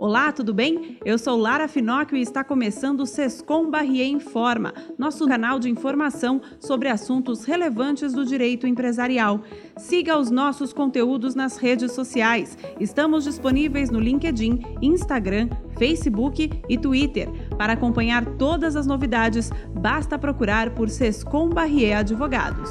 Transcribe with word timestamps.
Olá, 0.00 0.32
tudo 0.32 0.54
bem? 0.54 0.96
Eu 1.04 1.18
sou 1.18 1.36
Lara 1.36 1.68
Finocchio 1.68 2.16
e 2.16 2.22
está 2.22 2.42
começando 2.42 3.00
o 3.00 3.06
Sescom 3.06 3.70
Barrier 3.70 4.08
Informa, 4.08 4.72
nosso 4.98 5.28
canal 5.28 5.58
de 5.58 5.68
informação 5.68 6.40
sobre 6.58 6.88
assuntos 6.88 7.44
relevantes 7.44 8.14
do 8.14 8.24
direito 8.24 8.66
empresarial. 8.66 9.42
Siga 9.76 10.16
os 10.16 10.30
nossos 10.30 10.72
conteúdos 10.72 11.34
nas 11.34 11.58
redes 11.58 11.92
sociais. 11.92 12.56
Estamos 12.80 13.24
disponíveis 13.24 13.90
no 13.90 14.00
LinkedIn, 14.00 14.78
Instagram, 14.80 15.50
Facebook 15.76 16.50
e 16.66 16.78
Twitter. 16.78 17.28
Para 17.58 17.74
acompanhar 17.74 18.24
todas 18.38 18.76
as 18.76 18.86
novidades, 18.86 19.50
basta 19.82 20.18
procurar 20.18 20.70
por 20.70 20.88
Sescom 20.88 21.50
Barrier 21.50 21.98
Advogados. 21.98 22.70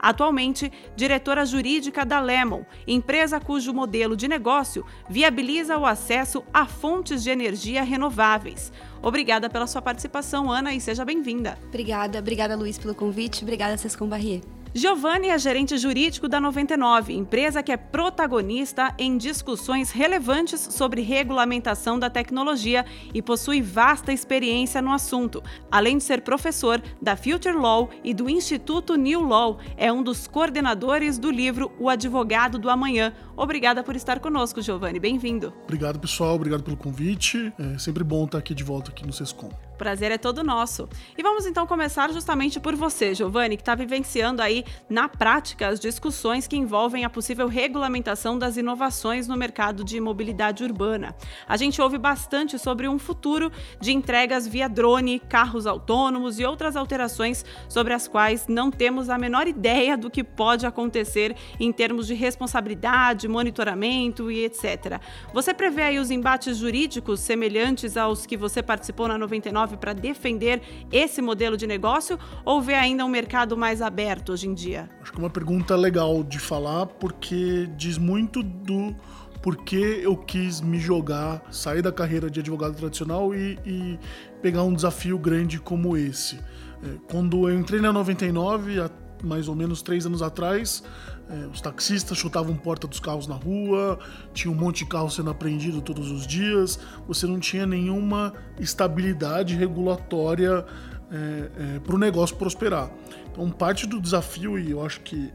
Atualmente, 0.00 0.72
diretora 0.96 1.46
jurídica 1.46 2.04
da 2.04 2.18
Lemon, 2.18 2.64
empresa 2.84 3.38
cujo 3.38 3.72
modelo 3.72 4.16
de 4.16 4.26
negócio 4.26 4.84
viabiliza 5.08 5.78
o 5.78 5.86
acesso 5.86 6.42
a 6.52 6.66
fontes 6.66 7.22
de 7.22 7.30
energia 7.30 7.84
renováveis. 7.84 8.72
Obrigada 9.00 9.48
pela 9.48 9.68
sua 9.68 9.80
participação, 9.80 10.50
Ana, 10.50 10.74
e 10.74 10.80
seja 10.80 11.04
bem-vinda. 11.04 11.56
Obrigada, 11.68 12.18
obrigada, 12.18 12.56
Luiz, 12.56 12.78
pelo 12.78 12.96
convite. 12.96 13.44
Obrigada, 13.44 13.76
Sescom 13.76 14.08
Barrier. 14.08 14.40
Giovanni 14.74 15.28
é 15.28 15.38
gerente 15.38 15.76
jurídico 15.76 16.26
da 16.26 16.40
99, 16.40 17.12
empresa 17.12 17.62
que 17.62 17.70
é 17.70 17.76
protagonista 17.76 18.94
em 18.98 19.18
discussões 19.18 19.90
relevantes 19.90 20.60
sobre 20.60 21.02
regulamentação 21.02 21.98
da 21.98 22.08
tecnologia 22.08 22.86
e 23.12 23.20
possui 23.20 23.60
vasta 23.60 24.14
experiência 24.14 24.80
no 24.80 24.90
assunto. 24.90 25.42
Além 25.70 25.98
de 25.98 26.04
ser 26.04 26.22
professor 26.22 26.82
da 27.02 27.14
Future 27.16 27.54
Law 27.54 27.90
e 28.02 28.14
do 28.14 28.30
Instituto 28.30 28.94
New 28.96 29.20
Law, 29.20 29.58
é 29.76 29.92
um 29.92 30.02
dos 30.02 30.26
coordenadores 30.26 31.18
do 31.18 31.30
livro 31.30 31.70
O 31.78 31.90
Advogado 31.90 32.58
do 32.58 32.70
Amanhã. 32.70 33.12
Obrigada 33.36 33.82
por 33.82 33.94
estar 33.94 34.20
conosco, 34.20 34.62
Giovanni. 34.62 34.98
Bem-vindo. 34.98 35.52
Obrigado, 35.64 36.00
pessoal. 36.00 36.36
Obrigado 36.36 36.62
pelo 36.62 36.78
convite. 36.78 37.52
É 37.58 37.76
sempre 37.76 38.02
bom 38.02 38.24
estar 38.24 38.38
aqui 38.38 38.54
de 38.54 38.64
volta 38.64 38.90
aqui 38.90 39.06
no 39.06 39.12
Sescom. 39.12 39.50
Prazer 39.82 40.12
é 40.12 40.16
todo 40.16 40.44
nosso. 40.44 40.88
E 41.18 41.24
vamos 41.24 41.44
então 41.44 41.66
começar 41.66 42.12
justamente 42.12 42.60
por 42.60 42.76
você, 42.76 43.16
Giovanni, 43.16 43.56
que 43.56 43.62
está 43.62 43.74
vivenciando 43.74 44.40
aí 44.40 44.64
na 44.88 45.08
prática 45.08 45.66
as 45.66 45.80
discussões 45.80 46.46
que 46.46 46.56
envolvem 46.56 47.04
a 47.04 47.10
possível 47.10 47.48
regulamentação 47.48 48.38
das 48.38 48.56
inovações 48.56 49.26
no 49.26 49.36
mercado 49.36 49.82
de 49.82 50.00
mobilidade 50.00 50.62
urbana. 50.62 51.16
A 51.48 51.56
gente 51.56 51.82
ouve 51.82 51.98
bastante 51.98 52.60
sobre 52.60 52.88
um 52.88 52.96
futuro 52.96 53.50
de 53.80 53.90
entregas 53.90 54.46
via 54.46 54.68
drone, 54.68 55.18
carros 55.18 55.66
autônomos 55.66 56.38
e 56.38 56.44
outras 56.44 56.76
alterações 56.76 57.44
sobre 57.68 57.92
as 57.92 58.06
quais 58.06 58.46
não 58.46 58.70
temos 58.70 59.10
a 59.10 59.18
menor 59.18 59.48
ideia 59.48 59.96
do 59.96 60.08
que 60.08 60.22
pode 60.22 60.64
acontecer 60.64 61.34
em 61.58 61.72
termos 61.72 62.06
de 62.06 62.14
responsabilidade, 62.14 63.26
monitoramento 63.26 64.30
e 64.30 64.44
etc. 64.44 65.00
Você 65.34 65.52
prevê 65.52 65.82
aí 65.82 65.98
os 65.98 66.12
embates 66.12 66.58
jurídicos 66.58 67.18
semelhantes 67.18 67.96
aos 67.96 68.24
que 68.24 68.36
você 68.36 68.62
participou 68.62 69.08
na 69.08 69.18
99 69.18 69.71
para 69.76 69.92
defender 69.92 70.62
esse 70.92 71.20
modelo 71.20 71.56
de 71.56 71.66
negócio 71.66 72.16
ou 72.44 72.62
vê 72.62 72.74
ainda 72.74 73.04
um 73.04 73.08
mercado 73.08 73.56
mais 73.56 73.82
aberto 73.82 74.32
hoje 74.32 74.48
em 74.48 74.52
em 74.52 74.54
dia? 74.54 74.88
Acho 75.00 75.10
que 75.10 75.18
é 75.18 75.22
uma 75.22 75.30
pergunta 75.30 75.74
legal 75.74 76.22
de 76.22 76.38
falar 76.38 76.86
porque 76.86 77.68
diz 77.76 77.98
muito 77.98 78.42
do 78.42 78.94
porquê 79.40 80.00
eu 80.02 80.16
quis 80.16 80.60
me 80.60 80.78
jogar, 80.78 81.42
sair 81.50 81.82
da 81.82 81.90
carreira 81.90 82.30
de 82.30 82.38
advogado 82.38 82.76
tradicional 82.76 83.34
e, 83.34 83.58
e 83.66 83.98
pegar 84.40 84.62
um 84.62 84.72
desafio 84.72 85.18
grande 85.18 85.58
como 85.58 85.96
esse. 85.96 86.36
É, 86.36 86.96
quando 87.10 87.48
eu 87.48 87.58
entrei 87.58 87.80
na 87.80 87.92
99, 87.92 88.80
há 88.80 88.90
mais 89.24 89.48
ou 89.48 89.54
menos 89.54 89.82
três 89.82 90.06
anos 90.06 90.22
atrás, 90.22 90.84
é, 91.32 91.46
os 91.46 91.60
taxistas 91.60 92.18
chutavam 92.18 92.54
porta 92.54 92.86
dos 92.86 93.00
carros 93.00 93.26
na 93.26 93.34
rua, 93.34 93.98
tinha 94.34 94.52
um 94.52 94.56
monte 94.56 94.84
de 94.84 94.86
carro 94.86 95.10
sendo 95.10 95.30
apreendido 95.30 95.80
todos 95.80 96.10
os 96.10 96.26
dias, 96.26 96.78
você 97.08 97.26
não 97.26 97.40
tinha 97.40 97.64
nenhuma 97.64 98.34
estabilidade 98.60 99.56
regulatória 99.56 100.64
é, 101.10 101.76
é, 101.76 101.78
para 101.80 101.94
o 101.94 101.98
negócio 101.98 102.36
prosperar. 102.36 102.90
Então, 103.30 103.50
parte 103.50 103.86
do 103.86 104.00
desafio, 104.00 104.58
e 104.58 104.70
eu 104.70 104.84
acho 104.84 105.00
que 105.00 105.32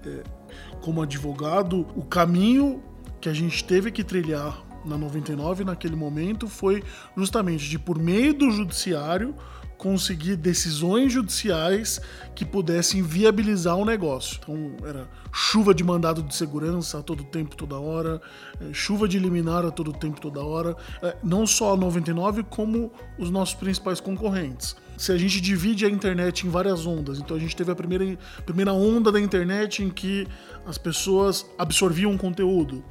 como 0.82 1.02
advogado, 1.02 1.86
o 1.96 2.04
caminho 2.04 2.82
que 3.20 3.28
a 3.28 3.34
gente 3.34 3.64
teve 3.64 3.92
que 3.92 4.04
trilhar 4.04 4.64
na 4.86 4.98
99 4.98 5.66
naquele 5.66 5.96
momento 5.96 6.48
foi 6.48 6.84
justamente 7.16 7.68
de 7.68 7.78
por 7.78 8.00
meio 8.00 8.34
do 8.34 8.50
judiciário 8.52 9.36
conseguir 9.78 10.36
decisões 10.36 11.14
judiciais 11.14 12.02
que 12.36 12.44
pudessem 12.44 13.02
viabilizar 13.02 13.76
o 13.76 13.86
negócio. 13.86 14.40
Então, 14.42 14.76
era 14.88 15.08
chuva 15.32 15.74
de 15.74 15.84
mandado 15.84 16.24
de 16.24 16.36
segurança 16.36 17.00
a 17.00 17.04
todo 17.04 17.24
tempo, 17.24 17.56
toda 17.56 17.80
hora, 17.80 18.22
é, 18.60 18.74
chuva 18.74 19.08
de 19.08 19.20
liminar 19.20 19.66
a 19.66 19.72
todo 19.72 19.94
tempo, 19.94 20.20
toda 20.20 20.42
hora. 20.42 20.76
É, 21.02 21.16
não 21.24 21.46
só 21.46 21.74
a 21.74 21.78
99, 21.78 22.44
como 22.44 22.92
os 23.18 23.30
nossos 23.30 23.56
principais 23.56 24.00
concorrentes. 24.00 24.76
Se 24.98 25.12
a 25.12 25.18
gente 25.18 25.40
divide 25.40 25.86
a 25.86 25.90
internet 25.90 26.48
em 26.48 26.50
várias 26.50 26.88
ondas, 26.88 27.20
então 27.20 27.38
a 27.38 27.40
gente 27.40 27.56
teve 27.56 27.72
a 27.72 27.76
primeira, 27.76 28.18
primeira 28.46 28.74
onda 28.74 29.12
da 29.12 29.20
internet 29.20 29.84
em 29.84 29.90
que 29.92 30.28
as 30.66 30.78
pessoas 30.78 31.46
absorviam 31.58 32.18
conteúdo 32.18 32.84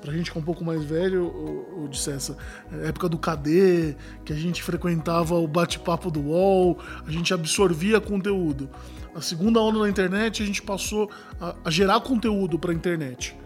pra 0.00 0.12
gente 0.12 0.30
que 0.30 0.38
é 0.38 0.40
um 0.40 0.44
pouco 0.44 0.64
mais 0.64 0.84
velho, 0.84 1.24
o, 1.24 1.84
o 1.84 1.88
de 1.88 1.98
Cessa, 1.98 2.36
época 2.82 3.08
do 3.08 3.18
KD, 3.18 3.96
que 4.24 4.32
a 4.32 4.36
gente 4.36 4.62
frequentava 4.62 5.34
o 5.34 5.46
bate-papo 5.46 6.10
do 6.10 6.20
UOL, 6.20 6.78
a 7.06 7.10
gente 7.10 7.32
absorvia 7.32 8.00
conteúdo. 8.00 8.68
A 9.14 9.20
segunda 9.20 9.60
onda 9.60 9.80
na 9.80 9.88
internet, 9.88 10.42
a 10.42 10.46
gente 10.46 10.62
passou 10.62 11.10
a, 11.40 11.54
a 11.64 11.70
gerar 11.70 12.00
conteúdo 12.00 12.58
para 12.58 12.70
a 12.70 12.74
internet. 12.74 13.36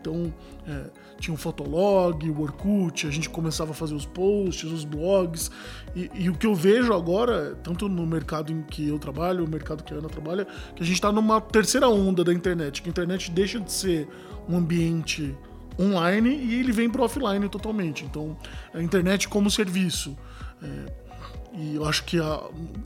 Então, 0.00 0.34
é, 0.66 0.90
tinha 1.20 1.32
o 1.32 1.36
Fotolog, 1.36 2.28
o 2.28 2.40
Orkut, 2.40 3.06
a 3.06 3.10
gente 3.10 3.30
começava 3.30 3.70
a 3.70 3.74
fazer 3.74 3.94
os 3.94 4.04
posts, 4.04 4.64
os 4.64 4.84
blogs. 4.84 5.48
E, 5.94 6.10
e, 6.12 6.28
o 6.28 6.34
que 6.34 6.44
eu 6.44 6.54
vejo 6.56 6.92
agora, 6.92 7.56
tanto 7.62 7.88
no 7.88 8.04
mercado 8.04 8.52
em 8.52 8.62
que 8.62 8.88
eu 8.88 8.98
trabalho, 8.98 9.44
o 9.44 9.48
mercado 9.48 9.84
que 9.84 9.94
a 9.94 9.98
Ana 9.98 10.08
trabalha, 10.08 10.44
que 10.74 10.82
a 10.82 10.86
gente 10.86 10.96
está 10.96 11.12
numa 11.12 11.40
terceira 11.40 11.88
onda 11.88 12.24
da 12.24 12.34
internet, 12.34 12.82
que 12.82 12.88
a 12.88 12.90
internet 12.90 13.30
deixa 13.30 13.60
de 13.60 13.70
ser 13.70 14.08
um 14.48 14.56
ambiente 14.56 15.36
online 15.78 16.30
e 16.30 16.54
ele 16.60 16.72
vem 16.72 16.88
para 16.88 17.02
offline 17.02 17.48
totalmente. 17.48 18.04
Então, 18.04 18.36
a 18.72 18.82
internet 18.82 19.28
como 19.28 19.50
serviço. 19.50 20.16
É, 20.62 21.02
e 21.54 21.74
eu 21.74 21.84
acho 21.84 22.04
que 22.04 22.18
a, 22.18 22.42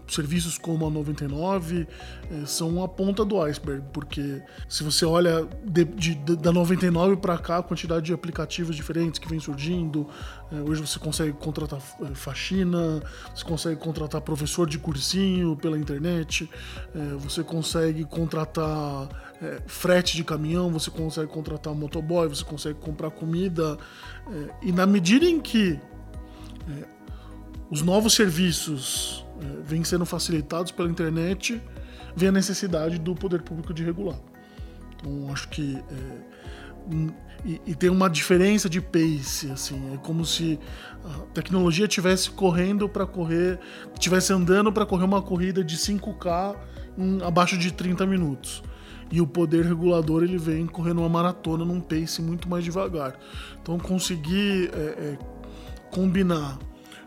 serviços 0.09 0.59
como 0.59 0.87
a 0.87 0.91
99 0.91 1.87
é, 2.31 2.47
são 2.47 2.83
a 2.83 2.89
ponta 2.89 3.25
do 3.25 3.41
iceberg, 3.41 3.85
porque 3.93 4.43
se 4.69 4.83
você 4.83 5.05
olha 5.05 5.47
de, 5.65 5.85
de, 5.85 6.15
de, 6.17 6.37
da 6.37 6.53
99 6.53 7.17
para 7.17 7.39
cá, 7.39 7.59
a 7.59 7.63
quantidade 7.63 8.07
de 8.07 8.13
aplicativos 8.13 8.75
diferentes 8.75 9.21
que 9.21 9.29
vem 9.29 9.39
surgindo, 9.39 10.09
é, 10.51 10.57
hoje 10.57 10.81
você 10.81 10.99
consegue 10.99 11.33
contratar 11.33 11.81
é, 12.03 12.15
faxina, 12.15 13.01
você 13.33 13.45
consegue 13.45 13.77
contratar 13.77 14.21
professor 14.21 14.69
de 14.69 14.79
cursinho 14.79 15.55
pela 15.55 15.79
internet, 15.79 16.51
é, 16.93 17.15
você 17.19 17.45
consegue 17.45 18.05
contratar 18.05 19.26
é, 19.43 19.61
frete 19.67 20.17
de 20.17 20.25
caminhão, 20.25 20.71
você 20.71 20.91
consegue 20.91 21.29
contratar 21.29 21.75
motoboy, 21.75 22.29
você 22.29 22.45
consegue 22.45 22.79
comprar 22.79 23.11
comida. 23.11 23.77
É, 24.31 24.69
e 24.69 24.73
na 24.73 24.87
medida 24.87 25.27
em 25.27 25.41
que 25.41 25.79
é, 26.69 26.85
os 27.71 27.83
novos 27.83 28.15
serviços 28.15 29.25
é, 29.41 29.63
vêm 29.63 29.85
sendo 29.85 30.07
facilitados 30.07 30.73
pela 30.73 30.89
internet, 30.89 31.61
vem 32.15 32.31
a 32.31 32.33
necessidade 32.33 32.99
do 32.99 33.15
poder 33.15 33.43
público 33.43 33.75
de 33.75 33.85
regular. 33.85 34.19
Então, 34.97 35.33
acho 35.33 35.49
que. 35.49 35.77
É, 35.77 36.37
e, 37.45 37.61
e, 37.67 37.75
tem 37.75 37.91
uma 37.91 38.09
diferença 38.09 38.69
de 38.69 38.81
pace, 38.81 39.51
assim, 39.53 39.93
é 39.93 39.99
como 39.99 40.25
se 40.25 40.59
a 41.05 41.19
tecnologia 41.35 41.85
estivesse 41.85 42.31
correndo 42.31 42.89
para 42.89 43.05
correr, 43.05 43.59
estivesse 43.93 44.33
andando 44.33 44.73
para 44.73 44.87
correr 44.87 45.05
uma 45.05 45.21
corrida 45.21 45.63
de 45.63 45.77
5K 45.77 46.57
em 46.97 47.23
abaixo 47.23 47.59
de 47.59 47.73
30 47.73 48.07
minutos 48.07 48.63
e 49.11 49.21
o 49.21 49.27
poder 49.27 49.65
regulador 49.65 50.23
ele 50.23 50.39
vem 50.39 50.67
correndo 50.67 50.99
uma 50.99 51.09
maratona 51.09 51.65
num 51.65 51.81
pace 51.81 52.21
muito 52.21 52.49
mais 52.49 52.65
devagar. 52.65 53.19
Então 53.63 53.79
conseguir 53.79 54.71
é, 54.73 54.79
é, 54.79 55.19
combinar 55.91 56.59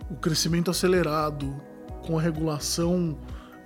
o 0.09 0.15
crescimento 0.15 0.71
acelerado 0.71 1.53
com 2.05 2.17
a 2.17 2.21
regulação 2.21 3.17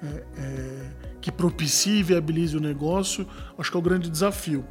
é, 0.01 0.24
é 0.38 0.89
que 1.21 1.31
propicie 1.31 2.00
e 2.00 2.03
viabilize 2.03 2.57
o 2.57 2.59
negócio, 2.59 3.25
acho 3.57 3.71
que 3.71 3.77
é 3.77 3.80
o 3.80 3.83
grande 3.83 4.09
desafio. 4.09 4.65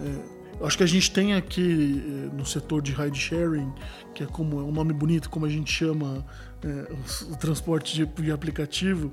É, 0.00 0.66
acho 0.66 0.76
que 0.76 0.84
a 0.84 0.86
gente 0.86 1.10
tem 1.10 1.32
aqui 1.32 2.04
é, 2.30 2.36
no 2.36 2.44
setor 2.44 2.82
de 2.82 2.92
ride 2.92 3.18
sharing, 3.18 3.72
que 4.14 4.22
é 4.22 4.26
como 4.26 4.60
é 4.60 4.62
um 4.62 4.70
nome 4.70 4.92
bonito, 4.92 5.30
como 5.30 5.46
a 5.46 5.48
gente 5.48 5.72
chama 5.72 6.24
o, 7.30 7.36
transporte 7.36 7.94
de, 7.94 8.06
de 8.22 8.32
aplicativo, 8.32 9.12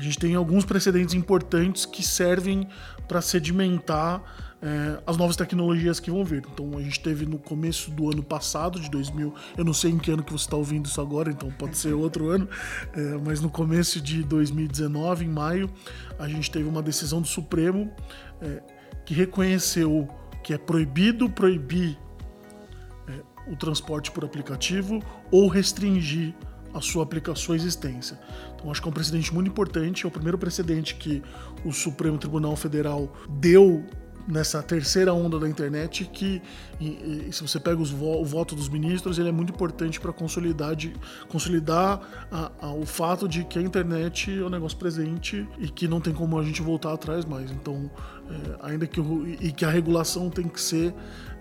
a 0.00 0.02
gente 0.02 0.18
tem 0.18 0.34
alguns 0.34 0.64
precedentes 0.64 1.14
importantes 1.14 1.84
que 1.84 2.02
servem 2.02 2.66
para 3.06 3.20
sedimentar 3.20 4.22
é, 4.62 4.98
as 5.06 5.18
novas 5.18 5.36
tecnologias 5.36 6.00
que 6.00 6.10
vão 6.10 6.24
vir. 6.24 6.42
Então 6.50 6.78
a 6.78 6.80
gente 6.80 6.98
teve 7.00 7.26
no 7.26 7.38
começo 7.38 7.90
do 7.90 8.10
ano 8.10 8.22
passado, 8.22 8.80
de 8.80 8.90
2000, 8.90 9.34
eu 9.58 9.64
não 9.64 9.74
sei 9.74 9.90
em 9.90 9.98
que 9.98 10.10
ano 10.10 10.22
que 10.22 10.32
você 10.32 10.46
está 10.46 10.56
ouvindo 10.56 10.86
isso 10.86 11.02
agora, 11.02 11.30
então 11.30 11.50
pode 11.50 11.76
ser 11.76 11.92
outro 11.92 12.30
ano, 12.30 12.48
é, 12.94 13.18
mas 13.22 13.42
no 13.42 13.50
começo 13.50 14.00
de 14.00 14.22
2019, 14.22 15.26
em 15.26 15.28
maio, 15.28 15.70
a 16.18 16.26
gente 16.26 16.50
teve 16.50 16.66
uma 16.66 16.82
decisão 16.82 17.20
do 17.20 17.28
Supremo 17.28 17.92
é, 18.40 18.62
que 19.04 19.12
reconheceu 19.12 20.08
que 20.42 20.54
é 20.54 20.58
proibido 20.58 21.28
proibir 21.28 21.98
o 23.46 23.56
transporte 23.56 24.10
por 24.10 24.24
aplicativo 24.24 25.02
ou 25.30 25.48
restringir 25.48 26.34
a 26.74 26.80
sua 26.80 27.02
aplicação, 27.02 27.36
sua 27.36 27.56
existência. 27.56 28.18
Então 28.54 28.70
acho 28.70 28.80
que 28.80 28.88
é 28.88 28.90
um 28.90 28.94
precedente 28.94 29.32
muito 29.32 29.48
importante, 29.48 30.04
é 30.04 30.08
o 30.08 30.10
primeiro 30.10 30.38
precedente 30.38 30.94
que 30.94 31.22
o 31.64 31.72
Supremo 31.72 32.18
Tribunal 32.18 32.56
Federal 32.56 33.12
deu 33.28 33.84
nessa 34.26 34.62
terceira 34.62 35.12
onda 35.12 35.38
da 35.38 35.48
internet 35.48 36.04
que 36.04 36.42
e, 36.80 37.28
e, 37.28 37.32
se 37.32 37.42
você 37.42 37.58
pega 37.58 37.82
vo, 37.82 38.20
o 38.20 38.24
voto 38.24 38.54
dos 38.54 38.68
ministros 38.68 39.18
ele 39.18 39.28
é 39.28 39.32
muito 39.32 39.52
importante 39.52 40.00
para 40.00 40.12
consolidar 40.12 40.76
de, 40.76 40.92
consolidar 41.28 42.26
a, 42.30 42.50
a, 42.60 42.72
o 42.72 42.86
fato 42.86 43.28
de 43.28 43.44
que 43.44 43.58
a 43.58 43.62
internet 43.62 44.38
é 44.38 44.42
um 44.42 44.48
negócio 44.48 44.78
presente 44.78 45.46
e 45.58 45.68
que 45.68 45.88
não 45.88 46.00
tem 46.00 46.12
como 46.12 46.38
a 46.38 46.44
gente 46.44 46.62
voltar 46.62 46.92
atrás 46.92 47.24
mais 47.24 47.50
então 47.50 47.90
é, 48.30 48.70
ainda 48.70 48.86
que 48.86 49.00
o, 49.00 49.26
e 49.26 49.52
que 49.52 49.64
a 49.64 49.70
regulação 49.70 50.30
tem 50.30 50.48
que 50.48 50.60
ser 50.60 50.94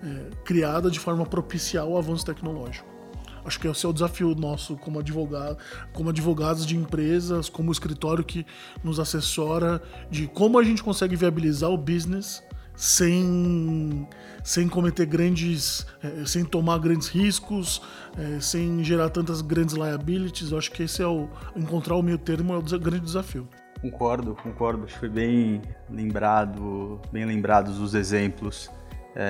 é, 0.04 0.30
criada 0.44 0.90
de 0.90 1.00
forma 1.00 1.24
a 1.24 1.26
propiciar 1.26 1.86
o 1.86 1.98
avanço 1.98 2.26
tecnológico 2.26 2.99
Acho 3.44 3.60
que 3.60 3.68
esse 3.68 3.86
é 3.86 3.90
o 3.90 3.94
desafio 3.94 4.34
nosso 4.36 4.76
como 4.78 5.00
advogado, 5.00 5.58
como 5.94 6.10
advogados 6.10 6.66
de 6.66 6.76
empresas, 6.76 7.50
como 7.50 7.72
escritório 7.72 8.24
que 8.24 8.46
nos 8.84 9.00
assessora 9.00 9.82
de 10.10 10.28
como 10.28 10.60
a 10.60 10.64
gente 10.64 10.84
consegue 10.84 11.16
viabilizar 11.16 11.70
o 11.70 11.78
business 11.78 12.44
sem, 12.80 14.08
sem 14.42 14.70
cometer 14.70 15.06
grandes, 15.06 15.86
é, 16.02 16.26
sem 16.26 16.46
tomar 16.46 16.80
grandes 16.80 17.10
riscos, 17.10 17.82
é, 18.18 18.40
sem 18.40 18.82
gerar 18.86 19.10
tantas 19.10 19.42
grandes 19.42 19.76
liabilities. 19.76 20.52
Eu 20.52 20.58
acho 20.58 20.72
que 20.72 20.84
esse 20.84 21.02
é 21.02 21.06
o 21.06 21.28
encontrar 21.58 21.96
o 21.98 22.02
meio 22.02 22.18
termo 22.18 22.54
é 22.54 22.58
o 22.58 22.80
grande 22.80 23.04
desafio. 23.04 23.50
Concordo, 23.82 24.34
concordo. 24.36 24.86
Acho 24.86 24.94
que 24.94 25.00
foi 25.00 25.10
bem 25.10 25.62
lembrado, 25.90 27.02
bem 27.12 27.26
lembrados 27.26 27.80
os 27.80 27.94
exemplos 27.94 28.70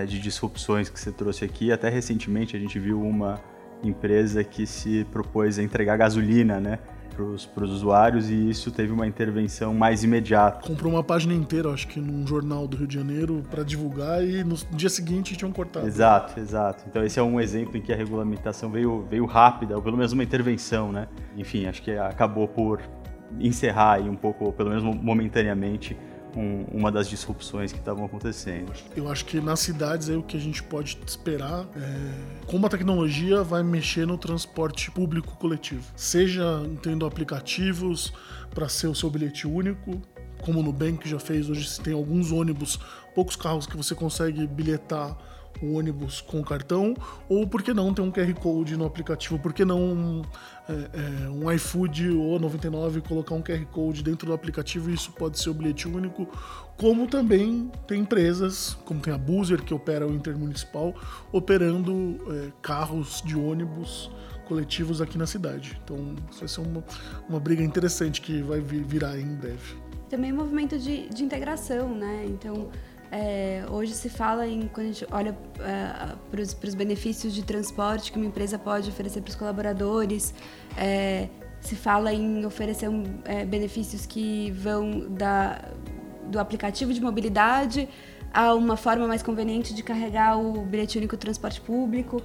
de 0.07 0.19
disrupções 0.19 0.87
que 0.87 0.99
você 0.99 1.11
trouxe 1.11 1.43
aqui. 1.43 1.71
Até 1.71 1.89
recentemente 1.89 2.55
a 2.55 2.59
gente 2.59 2.77
viu 2.77 3.01
uma 3.01 3.41
empresa 3.83 4.43
que 4.43 4.65
se 4.65 5.05
propôs 5.11 5.59
a 5.59 5.63
entregar 5.63 5.97
gasolina, 5.97 6.59
né? 6.59 6.79
Para 7.53 7.65
os 7.65 7.71
usuários 7.71 8.29
e 8.29 8.49
isso 8.49 8.71
teve 8.71 8.93
uma 8.93 9.05
intervenção 9.05 9.73
mais 9.73 10.05
imediata. 10.05 10.65
Comprou 10.65 10.93
uma 10.93 11.03
página 11.03 11.33
inteira, 11.33 11.69
acho 11.69 11.85
que 11.85 11.99
num 11.99 12.25
jornal 12.25 12.65
do 12.65 12.77
Rio 12.77 12.87
de 12.87 12.95
Janeiro, 12.95 13.43
para 13.51 13.61
divulgar 13.61 14.23
e 14.23 14.41
no 14.41 14.55
dia 14.71 14.89
seguinte 14.89 15.35
tinham 15.35 15.51
cortado. 15.51 15.85
Exato, 15.85 16.39
exato. 16.39 16.85
Então 16.87 17.03
esse 17.03 17.19
é 17.19 17.23
um 17.23 17.37
exemplo 17.41 17.75
em 17.75 17.81
que 17.81 17.91
a 17.91 17.95
regulamentação 17.95 18.71
veio, 18.71 19.05
veio 19.09 19.25
rápida, 19.25 19.75
ou 19.75 19.81
pelo 19.81 19.97
menos 19.97 20.13
uma 20.13 20.23
intervenção, 20.23 20.93
né? 20.93 21.09
Enfim, 21.35 21.65
acho 21.65 21.81
que 21.81 21.91
acabou 21.91 22.47
por 22.47 22.79
encerrar 23.37 23.95
aí 23.95 24.09
um 24.09 24.15
pouco, 24.15 24.53
pelo 24.53 24.69
menos 24.69 24.83
momentaneamente, 24.83 25.97
um, 26.35 26.65
uma 26.71 26.91
das 26.91 27.09
disrupções 27.09 27.71
que 27.71 27.79
estavam 27.79 28.05
acontecendo. 28.05 28.71
Eu 28.95 29.09
acho 29.09 29.25
que 29.25 29.39
nas 29.39 29.59
cidades 29.59 30.09
aí 30.09 30.15
o 30.15 30.23
que 30.23 30.37
a 30.37 30.39
gente 30.39 30.61
pode 30.63 30.97
esperar 31.05 31.65
é 31.75 32.45
como 32.45 32.65
a 32.65 32.69
tecnologia 32.69 33.43
vai 33.43 33.63
mexer 33.63 34.05
no 34.05 34.17
transporte 34.17 34.91
público 34.91 35.35
coletivo. 35.37 35.83
Seja 35.95 36.43
tendo 36.81 37.05
aplicativos 37.05 38.13
para 38.53 38.67
ser 38.67 38.87
o 38.87 38.95
seu 38.95 39.09
bilhete 39.09 39.47
único, 39.47 40.01
como 40.41 40.59
o 40.59 40.63
Nubank 40.63 41.07
já 41.07 41.19
fez, 41.19 41.49
hoje 41.49 41.79
tem 41.81 41.93
alguns 41.93 42.31
ônibus, 42.31 42.79
poucos 43.13 43.35
carros 43.35 43.67
que 43.67 43.75
você 43.75 43.93
consegue 43.93 44.47
bilhetar 44.47 45.17
o 45.61 45.73
ônibus 45.73 46.21
com 46.21 46.43
cartão, 46.43 46.95
ou 47.27 47.47
por 47.47 47.61
que 47.61 47.73
não 47.73 47.93
ter 47.93 48.01
um 48.01 48.11
QR 48.11 48.33
Code 48.35 48.77
no 48.77 48.85
aplicativo, 48.85 49.37
por 49.39 49.53
que 49.53 49.65
não 49.65 50.21
é, 50.67 50.73
é, 50.73 51.29
um 51.29 51.51
iFood 51.51 52.09
ou 52.11 52.39
99 52.39 53.01
colocar 53.01 53.35
um 53.35 53.41
QR 53.41 53.65
Code 53.65 54.03
dentro 54.03 54.27
do 54.27 54.33
aplicativo 54.33 54.89
e 54.89 54.93
isso 54.93 55.11
pode 55.11 55.39
ser 55.39 55.49
o 55.49 55.53
bilhete 55.53 55.87
único, 55.87 56.27
como 56.77 57.07
também 57.07 57.71
tem 57.87 58.01
empresas, 58.01 58.77
como 58.85 59.01
tem 59.01 59.13
a 59.13 59.17
Buser, 59.17 59.61
que 59.61 59.73
opera 59.73 60.07
o 60.07 60.13
intermunicipal, 60.13 60.95
operando 61.31 62.17
é, 62.29 62.51
carros 62.61 63.21
de 63.25 63.37
ônibus 63.37 64.09
coletivos 64.47 65.01
aqui 65.01 65.17
na 65.17 65.27
cidade. 65.27 65.79
Então, 65.83 66.15
isso 66.31 66.39
vai 66.39 66.47
ser 66.47 66.61
uma, 66.61 66.83
uma 67.27 67.39
briga 67.39 67.61
interessante 67.61 68.21
que 68.21 68.41
vai 68.41 68.59
virar 68.59 69.19
em 69.19 69.35
breve. 69.35 69.75
Também 70.09 70.33
um 70.33 70.37
movimento 70.37 70.79
de, 70.79 71.07
de 71.09 71.23
integração, 71.23 71.93
né? 71.93 72.25
Então, 72.27 72.69
é, 73.11 73.63
hoje 73.69 73.93
se 73.93 74.09
fala 74.09 74.47
em, 74.47 74.67
quando 74.67 74.87
a 74.87 74.91
gente 74.91 75.07
olha 75.11 75.35
é, 75.59 76.15
para 76.29 76.41
os 76.41 76.75
benefícios 76.75 77.33
de 77.33 77.43
transporte 77.43 78.11
que 78.11 78.17
uma 78.17 78.27
empresa 78.27 78.59
pode 78.59 78.89
oferecer 78.89 79.21
para 79.21 79.29
os 79.29 79.35
colaboradores, 79.35 80.33
é, 80.77 81.27
se 81.59 81.75
fala 81.75 82.13
em 82.13 82.45
oferecer 82.45 82.89
é, 83.25 83.45
benefícios 83.45 84.05
que 84.05 84.51
vão 84.51 85.09
da, 85.09 85.61
do 86.27 86.39
aplicativo 86.39 86.93
de 86.93 87.01
mobilidade 87.01 87.89
a 88.31 88.53
uma 88.53 88.77
forma 88.77 89.07
mais 89.07 89.23
conveniente 89.23 89.73
de 89.73 89.81
carregar 89.81 90.39
o 90.39 90.61
bilhete 90.61 90.97
único 90.97 91.17
do 91.17 91.19
transporte 91.19 91.59
público. 91.59 92.21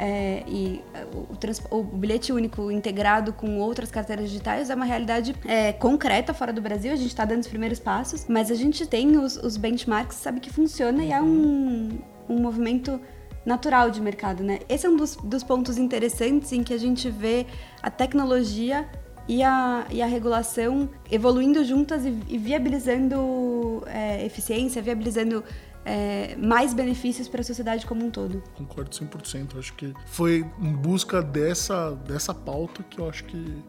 É, 0.00 0.44
e 0.46 0.80
o, 1.12 1.78
o, 1.78 1.82
bilhete 1.82 2.32
único 2.32 2.70
integrado 2.70 3.32
com 3.32 3.58
outras 3.58 3.90
carteiras 3.90 4.30
digitais 4.30 4.70
é 4.70 4.74
uma 4.76 4.84
realidade 4.84 5.34
é, 5.44 5.72
concreta 5.72 6.32
fora 6.32 6.52
do 6.52 6.62
Brasil. 6.62 6.92
A 6.92 6.96
gente 6.96 7.08
está 7.08 7.24
dando 7.24 7.40
os 7.40 7.48
primeiros 7.48 7.80
passos, 7.80 8.24
mas 8.28 8.48
a 8.48 8.54
gente 8.54 8.86
tem 8.86 9.16
os, 9.16 9.36
os 9.36 9.56
benchmarks, 9.56 10.16
sabe 10.16 10.38
que 10.38 10.50
funciona 10.50 11.02
e 11.02 11.10
é 11.10 11.20
um, 11.20 11.98
um 12.28 12.40
movimento 12.40 13.00
natural 13.44 13.90
de 13.90 14.00
mercado, 14.00 14.44
né? 14.44 14.60
Esse 14.68 14.86
é 14.86 14.88
um 14.88 14.94
dos, 14.94 15.16
dos 15.16 15.42
pontos 15.42 15.78
interessantes 15.78 16.52
em 16.52 16.62
que 16.62 16.72
a 16.72 16.78
gente 16.78 17.10
vê 17.10 17.44
a 17.82 17.90
tecnologia 17.90 18.88
e 19.26 19.42
a, 19.42 19.84
e 19.90 20.00
a 20.00 20.06
regulação 20.06 20.88
evoluindo 21.10 21.62
juntas 21.64 22.04
e, 22.04 22.16
e 22.28 22.38
viabilizando 22.38 23.82
é, 23.86 24.24
eficiência, 24.24 24.80
viabilizando 24.80 25.42
é, 25.88 26.36
mais 26.36 26.74
benefícios 26.74 27.26
para 27.28 27.40
a 27.40 27.44
sociedade 27.44 27.86
como 27.86 28.04
um 28.04 28.10
todo. 28.10 28.42
Concordo 28.54 28.90
100%. 28.90 29.58
Acho 29.58 29.72
que 29.72 29.94
foi 30.04 30.44
em 30.60 30.72
busca 30.72 31.22
dessa, 31.22 31.92
dessa 32.06 32.34
pauta 32.34 32.82
que 32.82 32.98
eu 32.98 33.08
acho 33.08 33.24
que, 33.24 33.64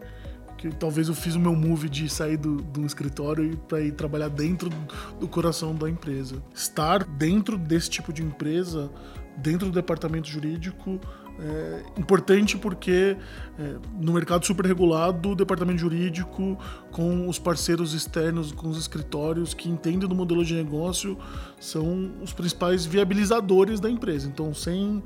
que 0.57 0.69
talvez 0.75 1.07
eu 1.07 1.15
fiz 1.15 1.35
o 1.35 1.39
meu 1.39 1.55
move 1.55 1.87
de 1.87 2.09
sair 2.09 2.35
do, 2.35 2.57
do 2.57 2.85
escritório 2.85 3.57
para 3.69 3.79
ir 3.79 3.93
trabalhar 3.93 4.27
dentro 4.27 4.69
do 5.17 5.29
coração 5.29 5.73
da 5.73 5.89
empresa. 5.89 6.43
Estar 6.53 7.05
dentro 7.05 7.57
desse 7.57 7.89
tipo 7.89 8.11
de 8.11 8.21
empresa 8.21 8.91
dentro 9.37 9.67
do 9.67 9.71
departamento 9.71 10.27
jurídico 10.27 10.99
é 11.41 11.83
importante 11.97 12.57
porque 12.57 13.15
é, 13.57 13.75
no 13.99 14.13
mercado 14.13 14.45
super 14.45 14.65
regulado, 14.65 15.29
o 15.29 15.35
departamento 15.35 15.79
jurídico, 15.79 16.57
com 16.91 17.27
os 17.29 17.39
parceiros 17.39 17.93
externos, 17.93 18.51
com 18.51 18.67
os 18.67 18.77
escritórios 18.77 19.53
que 19.53 19.69
entendem 19.69 20.07
do 20.07 20.15
modelo 20.15 20.43
de 20.43 20.53
negócio, 20.53 21.17
são 21.59 22.11
os 22.21 22.33
principais 22.33 22.85
viabilizadores 22.85 23.79
da 23.79 23.89
empresa. 23.89 24.27
Então, 24.27 24.53
sem. 24.53 25.01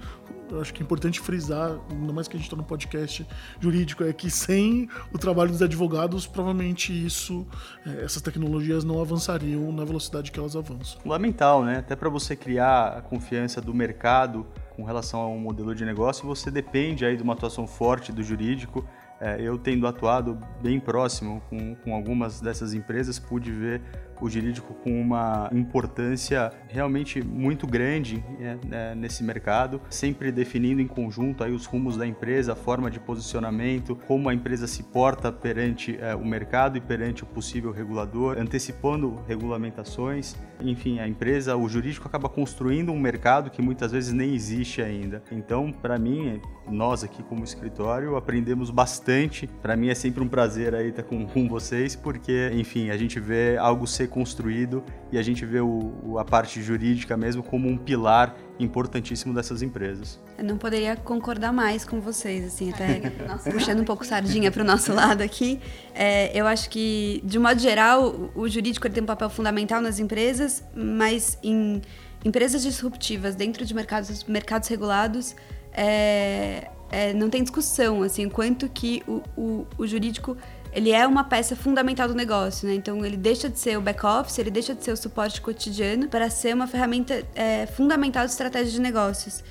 Eu 0.51 0.61
acho 0.61 0.73
que 0.73 0.83
é 0.83 0.83
importante 0.83 1.19
frisar, 1.19 1.79
ainda 1.89 2.13
mais 2.13 2.27
que 2.27 2.35
a 2.35 2.37
gente 2.37 2.45
está 2.45 2.55
no 2.55 2.63
podcast 2.63 3.25
jurídico, 3.59 4.03
é 4.03 4.13
que 4.13 4.29
sem 4.29 4.87
o 5.11 5.17
trabalho 5.17 5.49
dos 5.49 5.61
advogados, 5.63 6.27
provavelmente 6.27 6.93
isso, 6.93 7.47
é, 7.85 8.03
essas 8.03 8.21
tecnologias 8.21 8.83
não 8.83 9.01
avançariam 9.01 9.71
na 9.71 9.83
velocidade 9.83 10.31
que 10.31 10.39
elas 10.39 10.55
avançam. 10.55 11.01
Fundamental, 11.01 11.63
né? 11.63 11.77
Até 11.77 11.95
para 11.95 12.09
você 12.09 12.35
criar 12.35 12.89
a 12.89 13.01
confiança 13.01 13.61
do 13.61 13.73
mercado 13.73 14.45
com 14.75 14.83
relação 14.83 15.21
a 15.21 15.27
um 15.27 15.39
modelo 15.39 15.73
de 15.73 15.85
negócio, 15.85 16.25
você 16.25 16.49
depende 16.49 17.05
aí 17.05 17.15
de 17.15 17.23
uma 17.23 17.33
atuação 17.33 17.67
forte 17.67 18.11
do 18.11 18.23
jurídico. 18.23 18.85
É, 19.19 19.39
eu 19.39 19.57
tendo 19.57 19.87
atuado 19.87 20.37
bem 20.61 20.79
próximo 20.79 21.41
com, 21.49 21.75
com 21.75 21.95
algumas 21.95 22.41
dessas 22.41 22.73
empresas, 22.73 23.19
pude 23.19 23.51
ver 23.51 23.81
o 24.21 24.29
jurídico 24.29 24.73
com 24.73 25.01
uma 25.01 25.49
importância 25.51 26.51
realmente 26.67 27.23
muito 27.23 27.67
grande 27.67 28.23
né, 28.39 28.59
né, 28.65 28.95
nesse 28.95 29.23
mercado, 29.23 29.81
sempre 29.89 30.31
definindo 30.31 30.81
em 30.81 30.87
conjunto 30.87 31.43
aí 31.43 31.51
os 31.51 31.65
rumos 31.65 31.97
da 31.97 32.05
empresa, 32.05 32.53
a 32.53 32.55
forma 32.55 32.89
de 32.89 32.99
posicionamento, 32.99 33.95
como 34.07 34.29
a 34.29 34.33
empresa 34.33 34.67
se 34.67 34.83
porta 34.83 35.31
perante 35.31 35.97
é, 35.99 36.15
o 36.15 36.25
mercado 36.25 36.77
e 36.77 36.81
perante 36.81 37.23
o 37.23 37.25
possível 37.25 37.71
regulador, 37.71 38.37
antecipando 38.37 39.19
regulamentações. 39.27 40.35
Enfim, 40.61 40.99
a 40.99 41.07
empresa, 41.07 41.55
o 41.55 41.67
jurídico 41.67 42.07
acaba 42.07 42.29
construindo 42.29 42.91
um 42.91 42.99
mercado 42.99 43.49
que 43.49 43.61
muitas 43.61 43.91
vezes 43.91 44.13
nem 44.13 44.33
existe 44.33 44.81
ainda. 44.81 45.21
Então, 45.31 45.71
para 45.71 45.97
mim, 45.97 46.39
nós 46.69 47.03
aqui 47.03 47.21
como 47.23 47.43
escritório 47.43 48.15
aprendemos 48.15 48.69
bastante. 48.69 49.47
Para 49.61 49.75
mim 49.75 49.89
é 49.89 49.95
sempre 49.95 50.23
um 50.23 50.27
prazer 50.27 50.73
aí 50.73 50.89
estar 50.89 51.03
com, 51.03 51.25
com 51.25 51.47
vocês, 51.47 51.95
porque, 51.95 52.51
enfim, 52.53 52.89
a 52.89 52.97
gente 52.97 53.19
vê 53.19 53.57
algo 53.57 53.85
ser 53.85 54.02
construído 54.07 54.83
e 55.11 55.17
a 55.17 55.21
gente 55.21 55.45
vê 55.45 55.59
o, 55.59 56.17
a 56.17 56.25
parte 56.25 56.61
jurídica 56.61 57.15
mesmo 57.15 57.43
como 57.43 57.67
um 57.67 57.77
pilar 57.77 58.35
importantíssimo 58.59 59.33
dessas 59.33 59.61
empresas. 59.61 60.19
Eu 60.37 60.43
não 60.43 60.57
poderia 60.57 60.95
concordar 60.95 61.51
mais 61.51 61.85
com 61.85 61.99
vocês, 61.99 62.45
assim, 62.45 62.71
até 62.71 63.11
puxando 63.51 63.81
um 63.81 63.85
pouco 63.85 64.05
sardinha 64.05 64.51
para 64.51 64.61
o 64.61 64.65
nosso 64.65 64.93
lado 64.93 65.21
aqui. 65.21 65.59
É, 65.93 66.37
eu 66.37 66.45
acho 66.45 66.69
que, 66.69 67.21
de 67.23 67.37
um 67.37 67.41
modo 67.41 67.59
geral, 67.59 68.31
o 68.35 68.47
jurídico 68.47 68.89
tem 68.89 69.03
um 69.03 69.05
papel 69.05 69.29
fundamental 69.29 69.81
nas 69.81 69.99
empresas, 69.99 70.63
mas 70.75 71.37
em 71.43 71.81
empresas 72.23 72.63
disruptivas 72.63 73.35
dentro 73.35 73.65
de 73.65 73.73
mercados, 73.73 74.23
mercados 74.25 74.67
regulados, 74.69 75.35
é, 75.73 76.69
é, 76.91 77.13
não 77.13 77.29
tem 77.29 77.41
discussão, 77.41 78.03
assim, 78.03 78.29
quanto 78.29 78.69
que 78.69 79.03
o, 79.07 79.21
o, 79.35 79.67
o 79.79 79.87
jurídico 79.87 80.37
ele 80.73 80.91
é 80.91 81.05
uma 81.05 81.23
peça 81.23 81.55
fundamental 81.55 82.07
do 82.07 82.15
negócio, 82.15 82.67
né? 82.67 82.73
Então 82.73 83.05
ele 83.05 83.15
deixa 83.15 83.49
de 83.49 83.59
ser 83.59 83.77
o 83.77 83.81
back-office, 83.81 84.39
ele 84.39 84.51
deixa 84.51 84.73
de 84.73 84.83
ser 84.83 84.91
o 84.91 84.97
suporte 84.97 85.39
cotidiano 85.39 86.07
para 86.07 86.29
ser 86.29 86.53
uma 86.53 86.67
ferramenta 86.67 87.23
é, 87.35 87.65
fundamental 87.65 88.25
de 88.25 88.31
estratégia 88.31 88.71
de 88.71 88.81
negócios. 88.81 89.43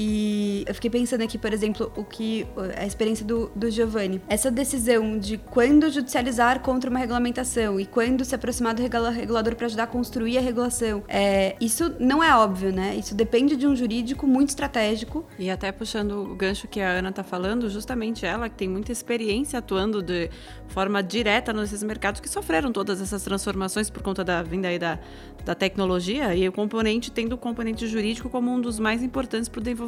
E 0.00 0.62
eu 0.64 0.72
fiquei 0.76 0.88
pensando 0.88 1.24
aqui, 1.24 1.36
por 1.36 1.52
exemplo, 1.52 1.90
o 1.96 2.04
que 2.04 2.46
a 2.76 2.86
experiência 2.86 3.26
do, 3.26 3.50
do 3.52 3.68
Giovanni. 3.68 4.22
Essa 4.28 4.48
decisão 4.48 5.18
de 5.18 5.38
quando 5.38 5.90
judicializar 5.90 6.60
contra 6.60 6.88
uma 6.88 7.00
regulamentação 7.00 7.80
e 7.80 7.84
quando 7.84 8.24
se 8.24 8.32
aproximar 8.32 8.76
do 8.76 8.80
regulador 8.80 9.56
para 9.56 9.66
ajudar 9.66 9.82
a 9.82 9.86
construir 9.88 10.38
a 10.38 10.40
regulação. 10.40 11.02
É, 11.08 11.56
isso 11.60 11.96
não 11.98 12.22
é 12.22 12.32
óbvio, 12.32 12.72
né? 12.72 12.94
Isso 12.94 13.12
depende 13.12 13.56
de 13.56 13.66
um 13.66 13.74
jurídico 13.74 14.24
muito 14.24 14.50
estratégico. 14.50 15.26
E 15.36 15.50
até 15.50 15.72
puxando 15.72 16.12
o 16.12 16.36
gancho 16.36 16.68
que 16.68 16.80
a 16.80 16.90
Ana 16.90 17.08
está 17.08 17.24
falando, 17.24 17.68
justamente 17.68 18.24
ela 18.24 18.48
que 18.48 18.54
tem 18.54 18.68
muita 18.68 18.92
experiência 18.92 19.58
atuando 19.58 20.00
de 20.00 20.30
forma 20.68 21.02
direta 21.02 21.52
nesses 21.52 21.82
mercados 21.82 22.20
que 22.20 22.28
sofreram 22.28 22.70
todas 22.70 23.00
essas 23.00 23.24
transformações 23.24 23.90
por 23.90 24.02
conta 24.02 24.22
da 24.22 24.44
vinda 24.44 24.68
aí 24.68 24.78
da, 24.78 25.00
da 25.44 25.56
tecnologia 25.56 26.36
e 26.36 26.48
o 26.48 26.52
componente 26.52 27.10
tendo 27.10 27.32
o 27.32 27.38
componente 27.38 27.88
jurídico 27.88 28.30
como 28.30 28.52
um 28.52 28.60
dos 28.60 28.78
mais 28.78 29.02
importantes 29.02 29.48
para 29.48 29.58
o 29.58 29.62
desenvolvimento 29.62 29.87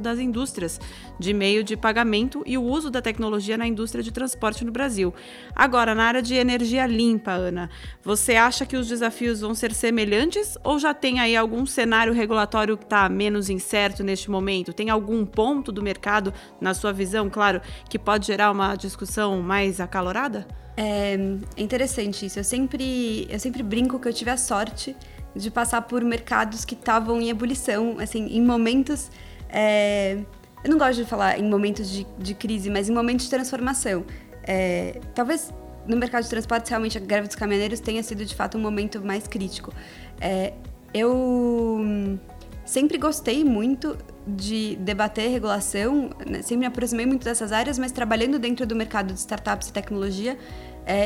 das 0.00 0.18
indústrias 0.18 0.80
de 1.18 1.32
meio 1.32 1.62
de 1.62 1.76
pagamento 1.76 2.42
e 2.46 2.56
o 2.56 2.62
uso 2.62 2.90
da 2.90 3.02
tecnologia 3.02 3.56
na 3.56 3.66
indústria 3.66 4.02
de 4.02 4.12
transporte 4.12 4.64
no 4.64 4.72
Brasil. 4.72 5.14
Agora, 5.54 5.94
na 5.94 6.04
área 6.04 6.22
de 6.22 6.34
energia 6.34 6.86
limpa, 6.86 7.32
Ana, 7.32 7.70
você 8.02 8.36
acha 8.36 8.64
que 8.64 8.76
os 8.76 8.88
desafios 8.88 9.40
vão 9.40 9.54
ser 9.54 9.72
semelhantes 9.72 10.56
ou 10.64 10.78
já 10.78 10.94
tem 10.94 11.20
aí 11.20 11.36
algum 11.36 11.66
cenário 11.66 12.12
regulatório 12.12 12.76
que 12.76 12.84
está 12.84 13.08
menos 13.08 13.50
incerto 13.50 14.02
neste 14.02 14.30
momento? 14.30 14.72
Tem 14.72 14.90
algum 14.90 15.24
ponto 15.24 15.70
do 15.70 15.82
mercado, 15.82 16.32
na 16.60 16.74
sua 16.74 16.92
visão, 16.92 17.28
claro, 17.28 17.60
que 17.88 17.98
pode 17.98 18.26
gerar 18.26 18.50
uma 18.50 18.74
discussão 18.74 19.42
mais 19.42 19.80
acalorada? 19.80 20.46
É, 20.76 21.14
é 21.56 21.62
interessante 21.62 22.26
isso. 22.26 22.38
Eu 22.38 22.44
sempre, 22.44 23.26
eu 23.30 23.38
sempre 23.38 23.62
brinco 23.62 23.98
que 23.98 24.08
eu 24.08 24.12
tive 24.12 24.30
a 24.30 24.36
sorte 24.36 24.96
de 25.34 25.50
passar 25.50 25.82
por 25.82 26.02
mercados 26.02 26.64
que 26.64 26.74
estavam 26.74 27.20
em 27.20 27.28
ebulição, 27.28 27.96
assim, 27.98 28.26
em 28.26 28.42
momentos. 28.42 29.10
É, 29.48 30.18
eu 30.62 30.70
não 30.70 30.78
gosto 30.78 30.96
de 30.96 31.04
falar 31.04 31.38
em 31.38 31.48
momentos 31.48 31.90
de, 31.90 32.06
de 32.18 32.34
crise, 32.34 32.70
mas 32.70 32.88
em 32.88 32.92
momentos 32.92 33.26
de 33.26 33.30
transformação. 33.30 34.04
É, 34.42 35.00
talvez 35.14 35.52
no 35.86 35.96
mercado 35.96 36.24
de 36.24 36.30
transportes, 36.30 36.68
realmente, 36.68 36.98
a 36.98 37.00
greve 37.00 37.26
dos 37.26 37.36
caminhoneiros 37.36 37.80
tenha 37.80 38.02
sido 38.02 38.24
de 38.24 38.34
fato 38.34 38.58
um 38.58 38.60
momento 38.60 39.00
mais 39.00 39.26
crítico. 39.26 39.72
É, 40.20 40.52
eu 40.92 42.18
sempre 42.64 42.98
gostei 42.98 43.44
muito 43.44 43.96
de 44.26 44.76
debater 44.76 45.30
regulação, 45.30 46.10
né? 46.26 46.42
sempre 46.42 46.58
me 46.58 46.66
aproximei 46.66 47.06
muito 47.06 47.24
dessas 47.24 47.52
áreas, 47.52 47.78
mas 47.78 47.90
trabalhando 47.90 48.38
dentro 48.38 48.66
do 48.66 48.76
mercado 48.76 49.12
de 49.12 49.18
startups 49.18 49.68
e 49.68 49.72
tecnologia, 49.72 50.36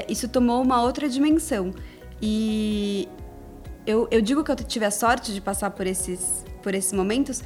isso 0.08 0.28
tomou 0.28 0.62
uma 0.62 0.82
outra 0.82 1.08
dimensão. 1.08 1.72
E 2.20 3.08
eu, 3.86 4.08
eu 4.10 4.20
digo 4.20 4.42
que 4.42 4.50
eu 4.50 4.56
tive 4.56 4.84
a 4.84 4.90
sorte 4.90 5.32
de 5.32 5.40
passar 5.40 5.70
por 5.70 5.86
esses, 5.86 6.44
por 6.62 6.74
esses 6.74 6.92
momentos, 6.92 7.42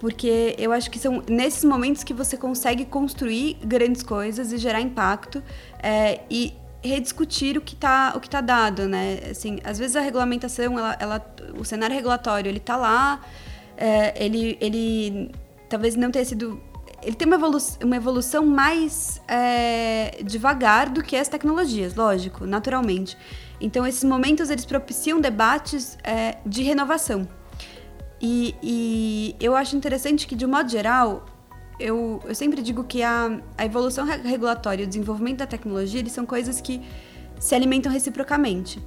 porque 0.00 0.54
eu 0.58 0.72
acho 0.72 0.90
que 0.90 0.98
são 0.98 1.22
nesses 1.28 1.64
momentos 1.64 2.04
que 2.04 2.12
você 2.12 2.36
consegue 2.36 2.84
construir 2.84 3.54
grandes 3.64 4.02
coisas 4.02 4.52
e 4.52 4.58
gerar 4.58 4.80
impacto 4.80 5.42
é, 5.82 6.20
e 6.30 6.54
rediscutir 6.82 7.56
o 7.56 7.60
que 7.60 7.74
está 7.74 8.12
o 8.14 8.20
que 8.20 8.28
tá 8.28 8.40
dado, 8.40 8.86
né? 8.86 9.20
Assim, 9.30 9.58
às 9.64 9.78
vezes 9.78 9.96
a 9.96 10.00
regulamentação, 10.00 10.78
ela, 10.78 10.96
ela 11.00 11.34
o 11.58 11.64
cenário 11.64 11.94
regulatório, 11.94 12.50
ele 12.50 12.58
está 12.58 12.76
lá, 12.76 13.20
é, 13.76 14.22
ele, 14.22 14.58
ele 14.60 15.30
talvez 15.68 15.96
não 15.96 16.10
tenha 16.10 16.24
sido 16.24 16.60
ele 17.02 17.14
tem 17.14 17.28
uma, 17.28 17.38
uma 17.82 17.96
evolução 17.96 18.46
mais 18.46 19.20
é, 19.28 20.22
devagar 20.24 20.88
do 20.88 21.02
que 21.02 21.16
as 21.16 21.28
tecnologias, 21.28 21.94
lógico, 21.94 22.46
naturalmente. 22.46 23.16
Então, 23.60 23.86
esses 23.86 24.04
momentos 24.04 24.50
eles 24.50 24.64
propiciam 24.64 25.20
debates 25.20 25.96
é, 26.02 26.38
de 26.44 26.62
renovação. 26.62 27.28
E, 28.20 28.54
e, 28.62 29.36
eu 29.40 29.54
acho 29.54 29.76
interessante 29.76 30.26
que, 30.26 30.34
de 30.34 30.46
um 30.46 30.48
modo 30.48 30.68
geral, 30.68 31.26
eu, 31.78 32.20
eu 32.24 32.34
sempre 32.34 32.62
digo 32.62 32.84
que 32.84 33.02
a, 33.02 33.40
a 33.56 33.64
evolução 33.64 34.04
regulatória 34.04 34.82
e 34.82 34.86
o 34.86 34.88
desenvolvimento 34.88 35.38
da 35.38 35.46
tecnologia 35.46 36.00
eles 36.00 36.12
são 36.12 36.24
coisas 36.24 36.60
que 36.60 36.80
se 37.38 37.54
alimentam 37.54 37.92
reciprocamente. 37.92 38.82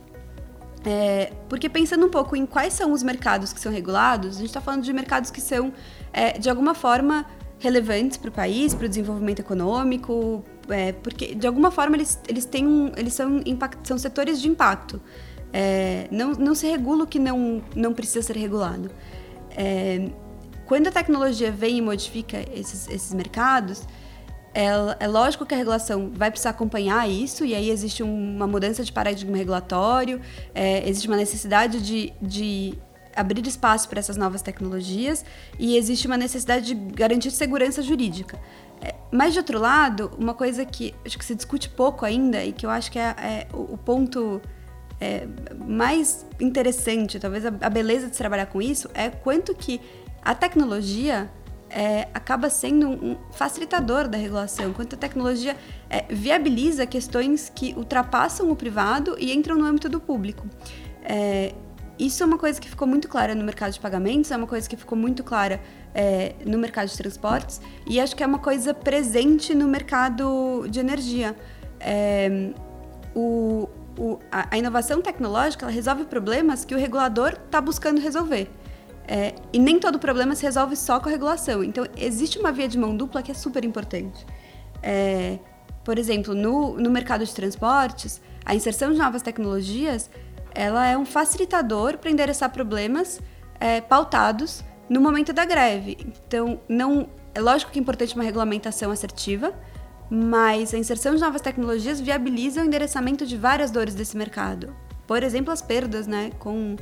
É, 0.86 1.34
porque 1.50 1.68
pensando 1.68 2.06
um 2.06 2.10
pouco 2.10 2.36
em 2.36 2.46
quais 2.46 2.74
são 2.74 2.92
os 2.92 3.04
mercados 3.04 3.52
que 3.52 3.60
são 3.60 3.72
regulados, 3.72 4.38
a 4.38 4.40
gente 4.40 4.48
está 4.48 4.62
falando 4.62 4.84
de 4.84 4.94
mercados 4.94 5.30
que 5.30 5.42
são, 5.42 5.74
é, 6.14 6.38
de 6.38 6.50
alguma 6.50 6.74
forma, 6.74 7.26
relevantes 7.60 8.18
para 8.18 8.30
o 8.30 8.32
país, 8.32 8.74
para 8.74 8.86
o 8.86 8.90
desenvolvimento 8.90 9.40
econômico, 9.40 10.44
É, 10.70 10.92
porque, 10.92 11.34
de 11.34 11.48
alguma 11.48 11.72
forma, 11.72 11.96
eles, 11.96 12.20
eles, 12.28 12.46
têm 12.46 12.68
um, 12.68 12.92
eles 12.98 13.14
são, 13.14 13.42
impact, 13.46 13.88
são 13.88 13.98
setores 13.98 14.42
de 14.42 14.48
impacto. 14.48 15.02
É, 15.54 16.08
não, 16.12 16.34
não 16.34 16.54
se 16.54 16.68
regula 16.68 17.04
o 17.04 17.08
que 17.08 17.20
não, 17.20 17.64
não 17.76 17.94
precisa 17.94 18.22
ser 18.22 18.36
regulado. 18.36 18.92
É, 19.56 20.10
quando 20.66 20.88
a 20.88 20.92
tecnologia 20.92 21.52
vem 21.52 21.78
e 21.78 21.82
modifica 21.82 22.44
esses, 22.54 22.90
esses 22.90 23.14
mercados, 23.14 23.84
é, 24.54 24.66
é, 25.00 25.08
lógico 25.08 25.46
que 25.46 25.54
a 25.54 25.58
regulação 25.58 26.12
vai 26.14 26.32
precisar 26.32 26.50
acompanhar 26.50 27.10
isso, 27.10 27.46
e 27.46 27.56
aí 27.56 27.70
existe 27.70 28.04
uma 28.04 28.48
mudança 28.48 28.84
de 28.84 28.92
paradigma 28.92 29.38
regulatório, 29.38 30.20
é, 30.54 30.88
existe 30.90 31.08
uma 31.08 31.16
necessidade 31.16 31.80
de, 31.80 32.12
de 32.22 32.74
abrir 33.16 33.46
espaço 33.48 33.88
para 33.88 34.00
essas 34.00 34.18
novas 34.18 34.42
tecnologias, 34.42 35.24
e 35.58 35.78
existe 35.78 36.08
uma 36.08 36.18
necessidade 36.18 36.74
de 36.74 36.76
garantir 36.76 37.32
segurança 37.32 37.82
jurídica. 37.82 38.40
É, 38.82 38.94
mas, 39.12 39.34
de 39.34 39.40
outro 39.40 39.60
lado, 39.60 40.12
uma 40.18 40.34
coisa 40.34 40.66
que 40.66 40.94
acho 41.06 41.18
que 41.18 41.26
se 41.26 41.36
discute 41.36 41.70
pouco 41.70 42.06
ainda, 42.06 42.44
e 42.44 42.52
que 42.52 42.66
eu 42.66 42.70
acho 42.70 42.92
que 42.92 43.00
é, 43.00 43.16
é 43.20 43.48
o, 43.54 43.78
ponto 43.78 44.42
é, 45.00 45.28
mais 45.68 46.26
interessante, 46.40 47.20
talvez 47.20 47.46
a, 47.46 47.54
a 47.62 47.70
beleza 47.70 48.08
de 48.08 48.14
se 48.14 48.18
trabalhar 48.18 48.48
com 48.48 48.62
isso, 48.62 48.90
é 48.94 49.10
quanto 49.10 49.54
que 49.56 49.82
a 50.22 50.36
tecnologia 50.36 51.30
é, 51.70 52.08
acaba 52.14 52.50
sendo 52.50 52.88
um 52.90 53.18
facilitador 53.32 54.08
da 54.08 54.18
regulação, 54.18 54.74
quanto 54.74 54.96
a 54.96 54.98
tecnologia 54.98 55.56
é, 55.90 56.06
viabiliza 56.10 56.86
questões 56.86 57.52
que 57.54 57.74
ultrapassam 57.76 58.50
o 58.52 58.56
privado 58.56 59.16
e 59.20 59.34
entram 59.34 59.58
no 59.58 59.66
âmbito 59.66 59.90
do 59.90 60.00
público. 60.00 60.48
Isso 62.00 62.22
é 62.22 62.26
uma 62.26 62.38
coisa 62.38 62.62
que 62.62 62.70
ficou 62.70 62.88
muito 62.88 63.08
clara 63.08 63.34
no 63.34 63.44
mercado 63.44 63.74
de 63.74 63.80
pagamentos, 63.80 64.30
é 64.30 64.38
uma 64.38 64.46
coisa 64.46 64.70
que 64.70 64.78
ficou 64.78 64.98
muito 64.98 65.24
clara 65.24 65.60
é, 65.96 66.36
no 66.46 66.58
mercado 66.60 66.88
de 66.88 66.96
transportes 66.96 67.60
e 67.88 68.00
acho 68.00 68.16
que 68.16 68.24
é 68.24 68.28
uma 68.28 68.38
coisa 68.38 68.74
presente 68.74 69.56
no 69.56 69.68
mercado 69.68 70.68
de 70.70 70.80
energia. 70.80 71.36
É, 71.80 72.52
o, 73.16 73.68
o, 73.98 74.20
a, 74.32 74.48
a, 74.52 74.58
inovação 74.58 75.02
tecnológica 75.02 75.68
resolve 75.68 76.06
problemas 76.06 76.64
que 76.64 76.76
o 76.76 76.78
regulador 76.78 77.34
está 77.46 77.60
buscando 77.60 78.00
resolver. 78.00 78.48
É, 79.08 79.34
e 79.52 79.58
nem 79.58 79.80
todo 79.80 79.98
problema 79.98 80.36
se 80.36 80.44
resolve 80.44 80.76
só 80.76 81.00
com 81.00 81.08
a 81.08 81.12
regulação. 81.12 81.64
Então, 81.64 81.86
existe 81.98 82.38
uma 82.38 82.52
via 82.52 82.68
de 82.68 82.78
mão 82.78 82.96
dupla 82.96 83.24
que 83.24 83.32
é 83.32 83.34
super 83.34 83.64
importante. 83.64 84.26
É, 84.84 85.40
por 85.84 85.98
exemplo, 85.98 86.36
no, 86.36 86.78
no 86.78 86.92
mercado 86.92 87.26
de 87.26 87.34
transportes, 87.34 88.22
a 88.46 88.54
inserção 88.54 88.92
de 88.92 88.98
novas 88.98 89.22
tecnologias 89.22 90.10
ela 90.58 90.88
é 90.88 90.98
um 90.98 91.06
facilitador 91.06 92.00
para 92.00 92.10
endereçar 92.10 92.50
problemas 92.50 93.22
é, 93.60 93.80
pautados 93.80 94.64
no 94.90 95.00
momento 95.00 95.32
da 95.32 95.46
greve. 95.46 95.98
Então, 96.00 96.60
não 96.68 97.08
é 97.36 97.40
lógico 97.40 97.72
que 97.72 97.78
é 97.78 97.82
importante 97.82 98.16
uma 98.16 98.24
regulamentação 98.24 98.90
assertiva, 98.90 99.54
mas 100.10 100.74
a 100.74 100.78
inserção 100.78 101.14
de 101.14 101.22
novas 101.22 101.42
tecnologias 101.42 102.02
viabiliza 102.02 102.62
o 102.62 102.66
endereçamento 102.66 103.24
de 103.24 103.38
várias 103.38 103.70
dores 103.70 103.94
desse 103.94 104.18
mercado. 104.18 104.76
Por 105.06 105.22
exemplo, 105.22 105.54
as 105.54 105.62
perdas 105.62 106.08
né, 106.08 106.32
com 106.40 106.76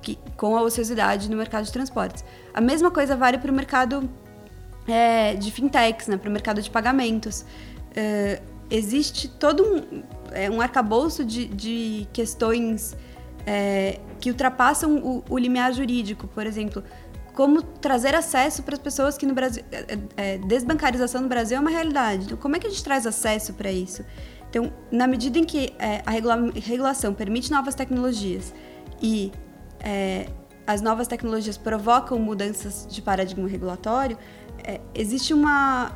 que, 0.00 0.18
com 0.36 0.56
a 0.56 0.62
ociosidade 0.62 1.30
no 1.30 1.36
mercado 1.36 1.64
de 1.64 1.72
transportes. 1.72 2.24
A 2.54 2.62
mesma 2.62 2.90
coisa 2.90 3.14
vale 3.14 3.36
para 3.36 3.52
o 3.52 3.54
mercado 3.54 4.08
é, 4.88 5.34
de 5.34 5.52
fintechs, 5.52 6.08
né, 6.08 6.16
para 6.16 6.30
o 6.30 6.32
mercado 6.32 6.62
de 6.62 6.70
pagamentos. 6.70 7.44
É, 7.94 8.40
existe 8.70 9.28
todo 9.28 9.62
um, 9.62 10.02
é, 10.34 10.50
um 10.50 10.60
arcabouço 10.60 11.24
de, 11.24 11.46
de 11.46 12.08
questões 12.12 12.96
é, 13.46 13.98
que 14.20 14.30
ultrapassam 14.30 14.96
o, 14.96 15.24
o 15.28 15.38
limiar 15.38 15.72
jurídico, 15.72 16.26
por 16.28 16.46
exemplo, 16.46 16.82
como 17.34 17.62
trazer 17.62 18.14
acesso 18.14 18.62
para 18.62 18.74
as 18.74 18.80
pessoas 18.80 19.16
que 19.16 19.26
no 19.26 19.34
Brasil. 19.34 19.64
É, 19.72 19.98
é, 20.16 20.38
desbancarização 20.38 21.22
no 21.22 21.28
Brasil 21.28 21.56
é 21.56 21.60
uma 21.60 21.70
realidade. 21.70 22.24
Então, 22.26 22.36
como 22.36 22.56
é 22.56 22.58
que 22.58 22.66
a 22.66 22.70
gente 22.70 22.84
traz 22.84 23.06
acesso 23.06 23.54
para 23.54 23.70
isso? 23.70 24.04
Então, 24.50 24.70
na 24.90 25.06
medida 25.06 25.38
em 25.38 25.44
que 25.44 25.72
é, 25.78 26.02
a 26.04 26.10
regula 26.10 26.50
regulação 26.54 27.14
permite 27.14 27.50
novas 27.50 27.74
tecnologias 27.74 28.52
e 29.00 29.32
é, 29.80 30.28
as 30.66 30.82
novas 30.82 31.08
tecnologias 31.08 31.56
provocam 31.56 32.18
mudanças 32.18 32.86
de 32.88 33.00
paradigma 33.00 33.48
regulatório, 33.48 34.18
é, 34.62 34.80
existe 34.94 35.32
uma, 35.32 35.92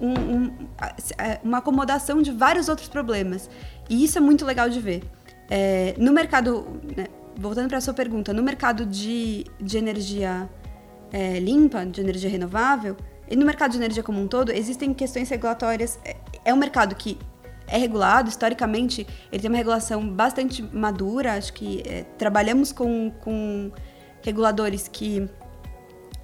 um, 0.00 0.12
um, 0.12 0.68
é, 1.16 1.38
uma 1.44 1.58
acomodação 1.58 2.20
de 2.20 2.32
vários 2.32 2.68
outros 2.68 2.88
problemas. 2.88 3.48
E 3.88 4.04
isso 4.04 4.18
é 4.18 4.20
muito 4.20 4.44
legal 4.44 4.68
de 4.68 4.80
ver. 4.80 5.02
É, 5.50 5.94
no 5.98 6.12
mercado, 6.12 6.80
né, 6.96 7.06
voltando 7.36 7.68
para 7.68 7.78
a 7.78 7.80
sua 7.80 7.94
pergunta, 7.94 8.32
no 8.32 8.42
mercado 8.42 8.86
de, 8.86 9.44
de 9.60 9.76
energia 9.76 10.48
é, 11.12 11.38
limpa, 11.38 11.84
de 11.84 12.00
energia 12.00 12.30
renovável, 12.30 12.96
e 13.28 13.36
no 13.36 13.44
mercado 13.46 13.72
de 13.72 13.78
energia 13.78 14.02
como 14.02 14.20
um 14.20 14.28
todo, 14.28 14.50
existem 14.50 14.92
questões 14.92 15.28
regulatórias. 15.28 15.98
É, 16.04 16.16
é 16.44 16.54
um 16.54 16.56
mercado 16.56 16.94
que 16.94 17.18
é 17.66 17.78
regulado, 17.78 18.28
historicamente, 18.28 19.06
ele 19.30 19.40
tem 19.40 19.50
uma 19.50 19.56
regulação 19.56 20.06
bastante 20.06 20.62
madura. 20.62 21.34
Acho 21.34 21.52
que 21.52 21.82
é, 21.86 22.04
trabalhamos 22.18 22.72
com, 22.72 23.10
com 23.20 23.70
reguladores 24.22 24.88
que 24.88 25.28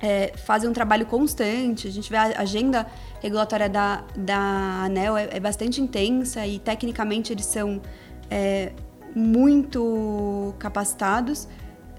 é, 0.00 0.32
fazem 0.36 0.68
um 0.68 0.72
trabalho 0.72 1.06
constante. 1.06 1.88
A 1.88 1.90
gente 1.90 2.10
vê 2.10 2.16
a 2.16 2.40
agenda 2.40 2.86
regulatória 3.20 3.68
da, 3.68 4.04
da 4.16 4.84
ANEL 4.84 5.16
é, 5.16 5.28
é 5.32 5.40
bastante 5.40 5.80
intensa 5.80 6.46
e, 6.46 6.58
tecnicamente, 6.58 7.32
eles 7.32 7.46
são 7.46 7.80
é, 8.30 8.72
muito 9.14 10.54
capacitados. 10.58 11.48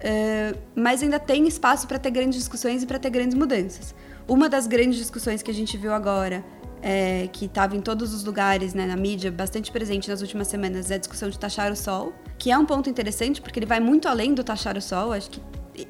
É, 0.01 0.55
mas 0.75 1.03
ainda 1.03 1.19
tem 1.19 1.45
espaço 1.47 1.85
para 1.87 1.99
ter 1.99 2.11
grandes 2.11 2.39
discussões 2.39 2.83
e 2.83 2.85
para 2.85 2.97
ter 2.97 3.09
grandes 3.09 3.35
mudanças. 3.35 3.93
Uma 4.27 4.47
das 4.47 4.65
grandes 4.65 4.97
discussões 4.97 5.41
que 5.41 5.51
a 5.51 5.53
gente 5.53 5.75
viu 5.75 5.93
agora 5.93 6.43
é, 6.81 7.27
que 7.33 7.45
estava 7.45 7.75
em 7.75 7.81
todos 7.81 8.13
os 8.13 8.23
lugares, 8.23 8.73
né, 8.73 8.85
na 8.85 8.95
mídia, 8.95 9.31
bastante 9.31 9.71
presente 9.71 10.09
nas 10.09 10.21
últimas 10.21 10.47
semanas, 10.47 10.91
é 10.91 10.95
a 10.95 10.97
discussão 10.97 11.29
de 11.29 11.37
taxar 11.37 11.71
o 11.71 11.75
sol, 11.75 12.13
que 12.37 12.51
é 12.51 12.57
um 12.57 12.65
ponto 12.65 12.89
interessante 12.89 13.41
porque 13.41 13.59
ele 13.59 13.65
vai 13.65 13.79
muito 13.79 14.07
além 14.07 14.33
do 14.33 14.43
taxar 14.43 14.77
o 14.77 14.81
sol. 14.81 15.11
Acho 15.11 15.31
que 15.31 15.41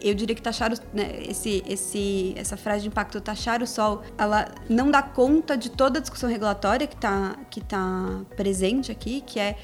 eu 0.02 0.14
diria 0.14 0.36
que 0.36 0.42
taxar 0.42 0.72
o, 0.74 0.76
né, 0.94 1.24
esse, 1.28 1.64
esse, 1.68 2.34
essa 2.36 2.58
frase 2.58 2.84
de 2.84 2.88
impacto 2.88 3.20
taxar 3.22 3.62
o 3.62 3.68
sol, 3.68 4.04
ela 4.18 4.50
não 4.70 4.90
dá 4.92 5.02
conta 5.02 5.58
de 5.58 5.70
toda 5.70 6.00
a 6.00 6.02
discussão 6.02 6.30
regulatória 6.30 6.88
que 6.88 6.96
está 6.96 7.36
que 7.50 7.62
tá 7.62 8.22
presente 8.36 8.92
aqui, 8.92 9.22
que 9.22 9.40
é 9.40 9.58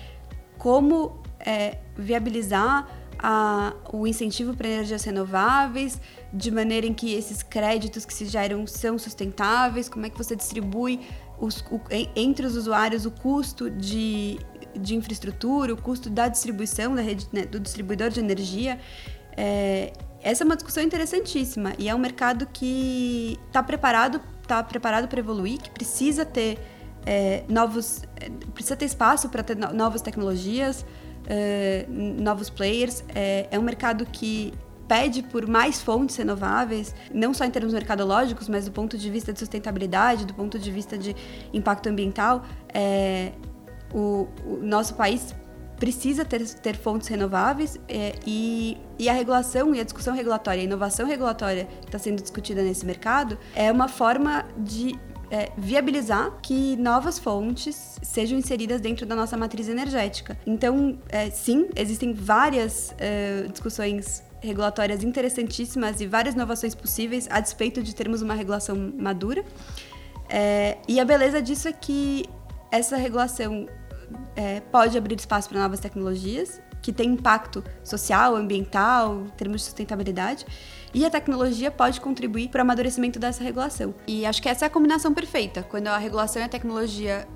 como 0.57 1.21
é, 1.39 1.77
viabilizar 1.95 2.87
a, 3.19 3.73
o 3.91 4.05
incentivo 4.05 4.55
para 4.55 4.67
energias 4.67 5.03
renováveis, 5.03 5.99
de 6.33 6.51
maneira 6.51 6.85
em 6.85 6.93
que 6.93 7.13
esses 7.13 7.41
créditos 7.41 8.05
que 8.05 8.13
se 8.13 8.25
geram 8.25 8.67
são 8.67 8.97
sustentáveis, 8.97 9.87
como 9.87 10.05
é 10.05 10.09
que 10.09 10.17
você 10.17 10.35
distribui 10.35 10.99
os, 11.39 11.61
o, 11.71 11.79
entre 12.15 12.45
os 12.45 12.55
usuários 12.55 13.05
o 13.05 13.11
custo 13.11 13.69
de, 13.69 14.39
de 14.75 14.95
infraestrutura, 14.95 15.73
o 15.73 15.81
custo 15.81 16.09
da 16.09 16.27
distribuição 16.27 16.95
da 16.95 17.01
rede, 17.01 17.27
né, 17.31 17.45
do 17.45 17.59
distribuidor 17.59 18.09
de 18.09 18.19
energia. 18.19 18.79
É, 19.37 19.91
essa 20.25 20.43
é 20.43 20.45
uma 20.45 20.55
discussão 20.55 20.83
interessantíssima 20.83 21.73
e 21.77 21.87
é 21.87 21.93
um 21.93 21.99
mercado 21.99 22.47
que 22.51 23.39
está 23.47 23.61
preparado 23.61 24.19
está 24.41 24.63
preparado 24.63 25.07
para 25.07 25.19
evoluir, 25.19 25.59
que 25.59 25.69
precisa 25.71 26.23
ter 26.23 26.59
é, 27.05 27.43
novos 27.47 28.03
é, 28.15 28.29
precisa 28.53 28.75
ter 28.75 28.85
espaço 28.85 29.29
para 29.29 29.43
ter 29.43 29.55
no, 29.55 29.71
novas 29.73 30.01
tecnologias, 30.01 30.85
é, 31.27 31.85
novos 31.89 32.49
players. 32.49 33.03
É, 33.13 33.47
é 33.51 33.59
um 33.59 33.61
mercado 33.61 34.05
que 34.05 34.53
pede 34.87 35.23
por 35.23 35.47
mais 35.47 35.81
fontes 35.81 36.15
renováveis, 36.15 36.93
não 37.13 37.33
só 37.33 37.43
em 37.45 37.51
termos 37.51 37.73
mercadológicos, 37.73 38.47
mas 38.47 38.65
do 38.65 38.71
ponto 38.71 38.97
de 38.97 39.09
vista 39.09 39.33
de 39.33 39.39
sustentabilidade, 39.39 40.25
do 40.25 40.33
ponto 40.33 40.57
de 40.57 40.71
vista 40.71 40.97
de 40.97 41.15
impacto 41.53 41.87
ambiental. 41.87 42.43
É, 42.73 43.31
o, 43.93 44.27
o, 44.45 44.59
nosso 44.61 44.95
país 44.95 45.33
precisa 45.79 46.23
ter, 46.23 46.47
ter 46.47 46.75
fontes 46.75 47.07
renováveis 47.07 47.79
é, 47.87 48.13
e, 48.25 48.77
e, 48.97 49.09
a 49.09 49.13
regulação 49.13 49.75
e 49.75 49.79
a 49.79 49.83
discussão 49.83 50.13
regulatória, 50.13 50.61
a 50.61 50.63
inovação 50.63 51.05
regulatória 51.05 51.67
que 51.81 51.87
está 51.87 51.99
sendo 51.99 52.21
discutida 52.21 52.61
nesse 52.61 52.85
mercado 52.85 53.37
é 53.55 53.71
uma 53.71 53.87
forma 53.87 54.45
de 54.57 54.97
é, 55.29 55.51
viabilizar 55.57 56.31
que 56.41 56.75
novas 56.77 57.19
fontes 57.19 57.99
sejam 58.01 58.37
inseridas 58.37 58.79
dentro 58.79 59.05
da 59.05 59.15
nossa 59.15 59.35
matriz 59.35 59.67
energética. 59.67 60.37
Então, 60.45 60.97
é, 61.09 61.29
sim, 61.29 61.67
existem 61.75 62.13
várias 62.13 62.93
é, 62.97 63.47
discussões 63.51 64.23
regulatórias 64.39 65.03
interessantíssimas 65.03 65.99
e 65.99 66.05
várias 66.05 66.35
inovações 66.35 66.75
possíveis 66.75 67.27
a 67.31 67.39
despeito 67.39 67.81
de 67.81 67.95
termos 67.95 68.21
uma 68.21 68.33
regulação 68.33 68.93
madura. 68.97 69.43
É, 70.29 70.77
e 70.87 70.99
a 70.99 71.05
beleza 71.05 71.41
disso 71.41 71.67
é 71.67 71.73
que 71.73 72.25
essa 72.71 72.97
regulação 72.97 73.67
é, 74.35 74.59
pode 74.59 74.97
abrir 74.97 75.15
espaço 75.15 75.49
para 75.49 75.59
novas 75.59 75.79
tecnologias 75.79 76.61
que 76.81 76.93
têm 76.93 77.13
impacto 77.13 77.63
social, 77.83 78.35
ambiental, 78.35 79.23
em 79.25 79.29
termos 79.29 79.61
de 79.61 79.65
sustentabilidade. 79.65 80.45
E 80.93 81.03
a 81.03 81.09
tecnologia 81.09 81.71
pode 81.71 81.99
contribuir 81.99 82.49
para 82.49 82.59
o 82.59 82.61
amadurecimento 82.61 83.17
dessa 83.17 83.43
regulação. 83.43 83.93
E 84.07 84.25
acho 84.25 84.39
que 84.41 84.47
essa 84.47 84.65
é 84.65 84.67
a 84.67 84.69
combinação 84.69 85.13
perfeita, 85.13 85.63
quando 85.63 85.87
a 85.87 85.97
regulação 85.97 86.41
e 86.41 86.45
a 86.45 86.47
tecnologia 86.47 87.27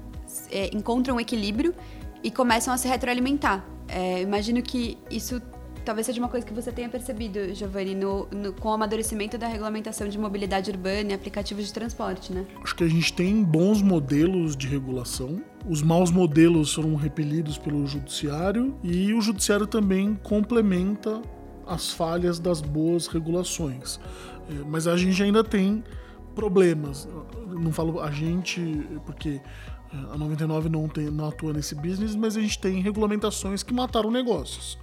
é, 0.51 0.69
encontram 0.73 1.15
um 1.15 1.19
equilíbrio 1.19 1.73
e 2.23 2.29
começam 2.29 2.73
a 2.73 2.77
se 2.77 2.88
retroalimentar. 2.88 3.65
É, 3.88 4.21
imagino 4.21 4.62
que 4.62 4.97
isso 5.10 5.41
talvez 5.89 6.06
seja 6.06 6.21
uma 6.21 6.30
coisa 6.30 6.45
que 6.45 6.54
você 6.54 6.71
tenha 6.71 6.88
percebido, 6.88 7.52
Giovanni, 7.56 7.95
no, 7.95 8.28
no, 8.28 8.54
com 8.54 8.69
o 8.69 8.73
amadurecimento 8.73 9.39
da 9.39 9.47
regulamentação 9.47 10.08
de 10.08 10.19
mobilidade 10.19 10.69
urbana 10.69 11.10
e 11.10 11.13
aplicativos 11.15 11.65
de 11.65 11.73
transporte, 11.73 12.32
né? 12.32 12.45
Acho 12.63 12.75
que 12.75 12.84
a 12.84 12.88
gente 12.88 13.12
tem 13.12 13.43
bons 13.43 13.82
modelos 13.82 14.56
de 14.56 14.67
regulação. 14.67 15.41
Os 15.67 15.82
maus 15.82 16.12
modelos 16.12 16.75
foram 16.75 16.93
repelidos 16.93 17.58
pelo 17.58 17.88
judiciário 17.88 18.78
e 18.84 19.12
o 19.15 19.19
judiciário 19.19 19.65
também 19.65 20.13
complementa 20.21 21.23
as 21.65 21.91
falhas 21.91 22.38
das 22.38 22.62
boas 22.62 23.08
regulações. 23.08 23.99
É, 24.47 24.63
mas 24.67 24.86
a 24.86 24.95
gente 24.95 25.23
ainda 25.23 25.43
tem 25.43 25.84
problemas. 26.36 27.10
Não 27.47 27.71
falo 27.71 27.99
a 27.99 28.12
gente, 28.12 28.62
porque 29.08 29.41
a 29.91 30.17
99 30.17 30.69
não, 30.69 30.88
tem, 30.88 31.10
não 31.10 31.28
atua 31.28 31.54
nesse 31.54 31.73
business, 31.75 32.15
mas 32.15 32.38
a 32.38 32.41
gente 32.41 32.60
tem 32.60 32.82
regulamentações 32.82 33.63
que 33.63 33.73
mataram 33.73 34.12
negócios. 34.12 34.78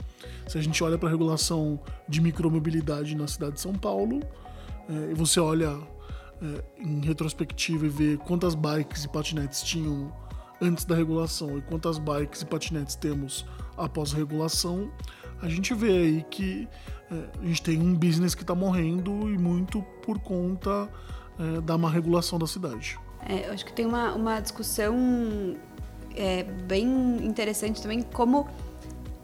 Se 0.47 0.59
a 0.59 0.63
gente 0.63 0.83
olha 0.83 0.99
para 0.99 1.09
a 1.09 1.13
regulação 1.13 1.81
de 2.09 2.21
micromobilidade 2.21 3.15
na 3.15 3.27
cidade 3.27 3.55
de 3.55 3.61
São 3.61 3.75
Paulo, 3.75 4.21
é, 4.89 5.11
e 5.11 5.15
você 5.15 5.39
olha 5.41 5.79
é, 6.43 6.65
em 6.79 7.01
retrospectiva 7.01 7.87
e 7.87 7.89
vê 7.89 8.17
quantas 8.17 8.55
bikes 8.55 9.05
e 9.05 9.09
patinetes 9.09 9.63
tinham 9.63 10.13
antes 10.61 10.85
da 10.85 10.95
regulação 10.95 11.59
e 11.59 11.63
quantas 11.63 11.99
bikes 11.99 12.43
e 12.43 12.47
patinetes 12.47 12.97
temos 12.97 13.47
após 13.77 14.15
a 14.15 14.17
regulação, 14.17 14.91
a 15.43 15.49
gente 15.49 15.75
vê 15.75 15.91
aí 15.91 16.27
que 16.31 16.69
é, 17.11 17.41
a 17.41 17.47
gente 17.47 17.63
tem 17.63 17.81
um 17.81 17.95
business 17.95 18.35
que 18.35 18.43
está 18.43 18.55
morrendo 18.55 19.31
e 19.31 19.39
muito 19.39 19.83
por 20.03 20.19
conta 20.19 20.89
é, 21.39 21.61
da 21.61 21.77
má 21.77 21.91
regulação 21.91 22.39
da 22.39 22.47
cidade. 22.47 22.99
É, 23.29 23.51
acho 23.51 23.65
que 23.65 23.73
tem 23.73 23.85
uma, 23.85 24.15
uma 24.15 24.41
discussão 24.41 24.97
é, 26.15 26.45
bem 26.45 26.87
interessante 27.25 27.83
também 27.83 28.03
como 28.03 28.49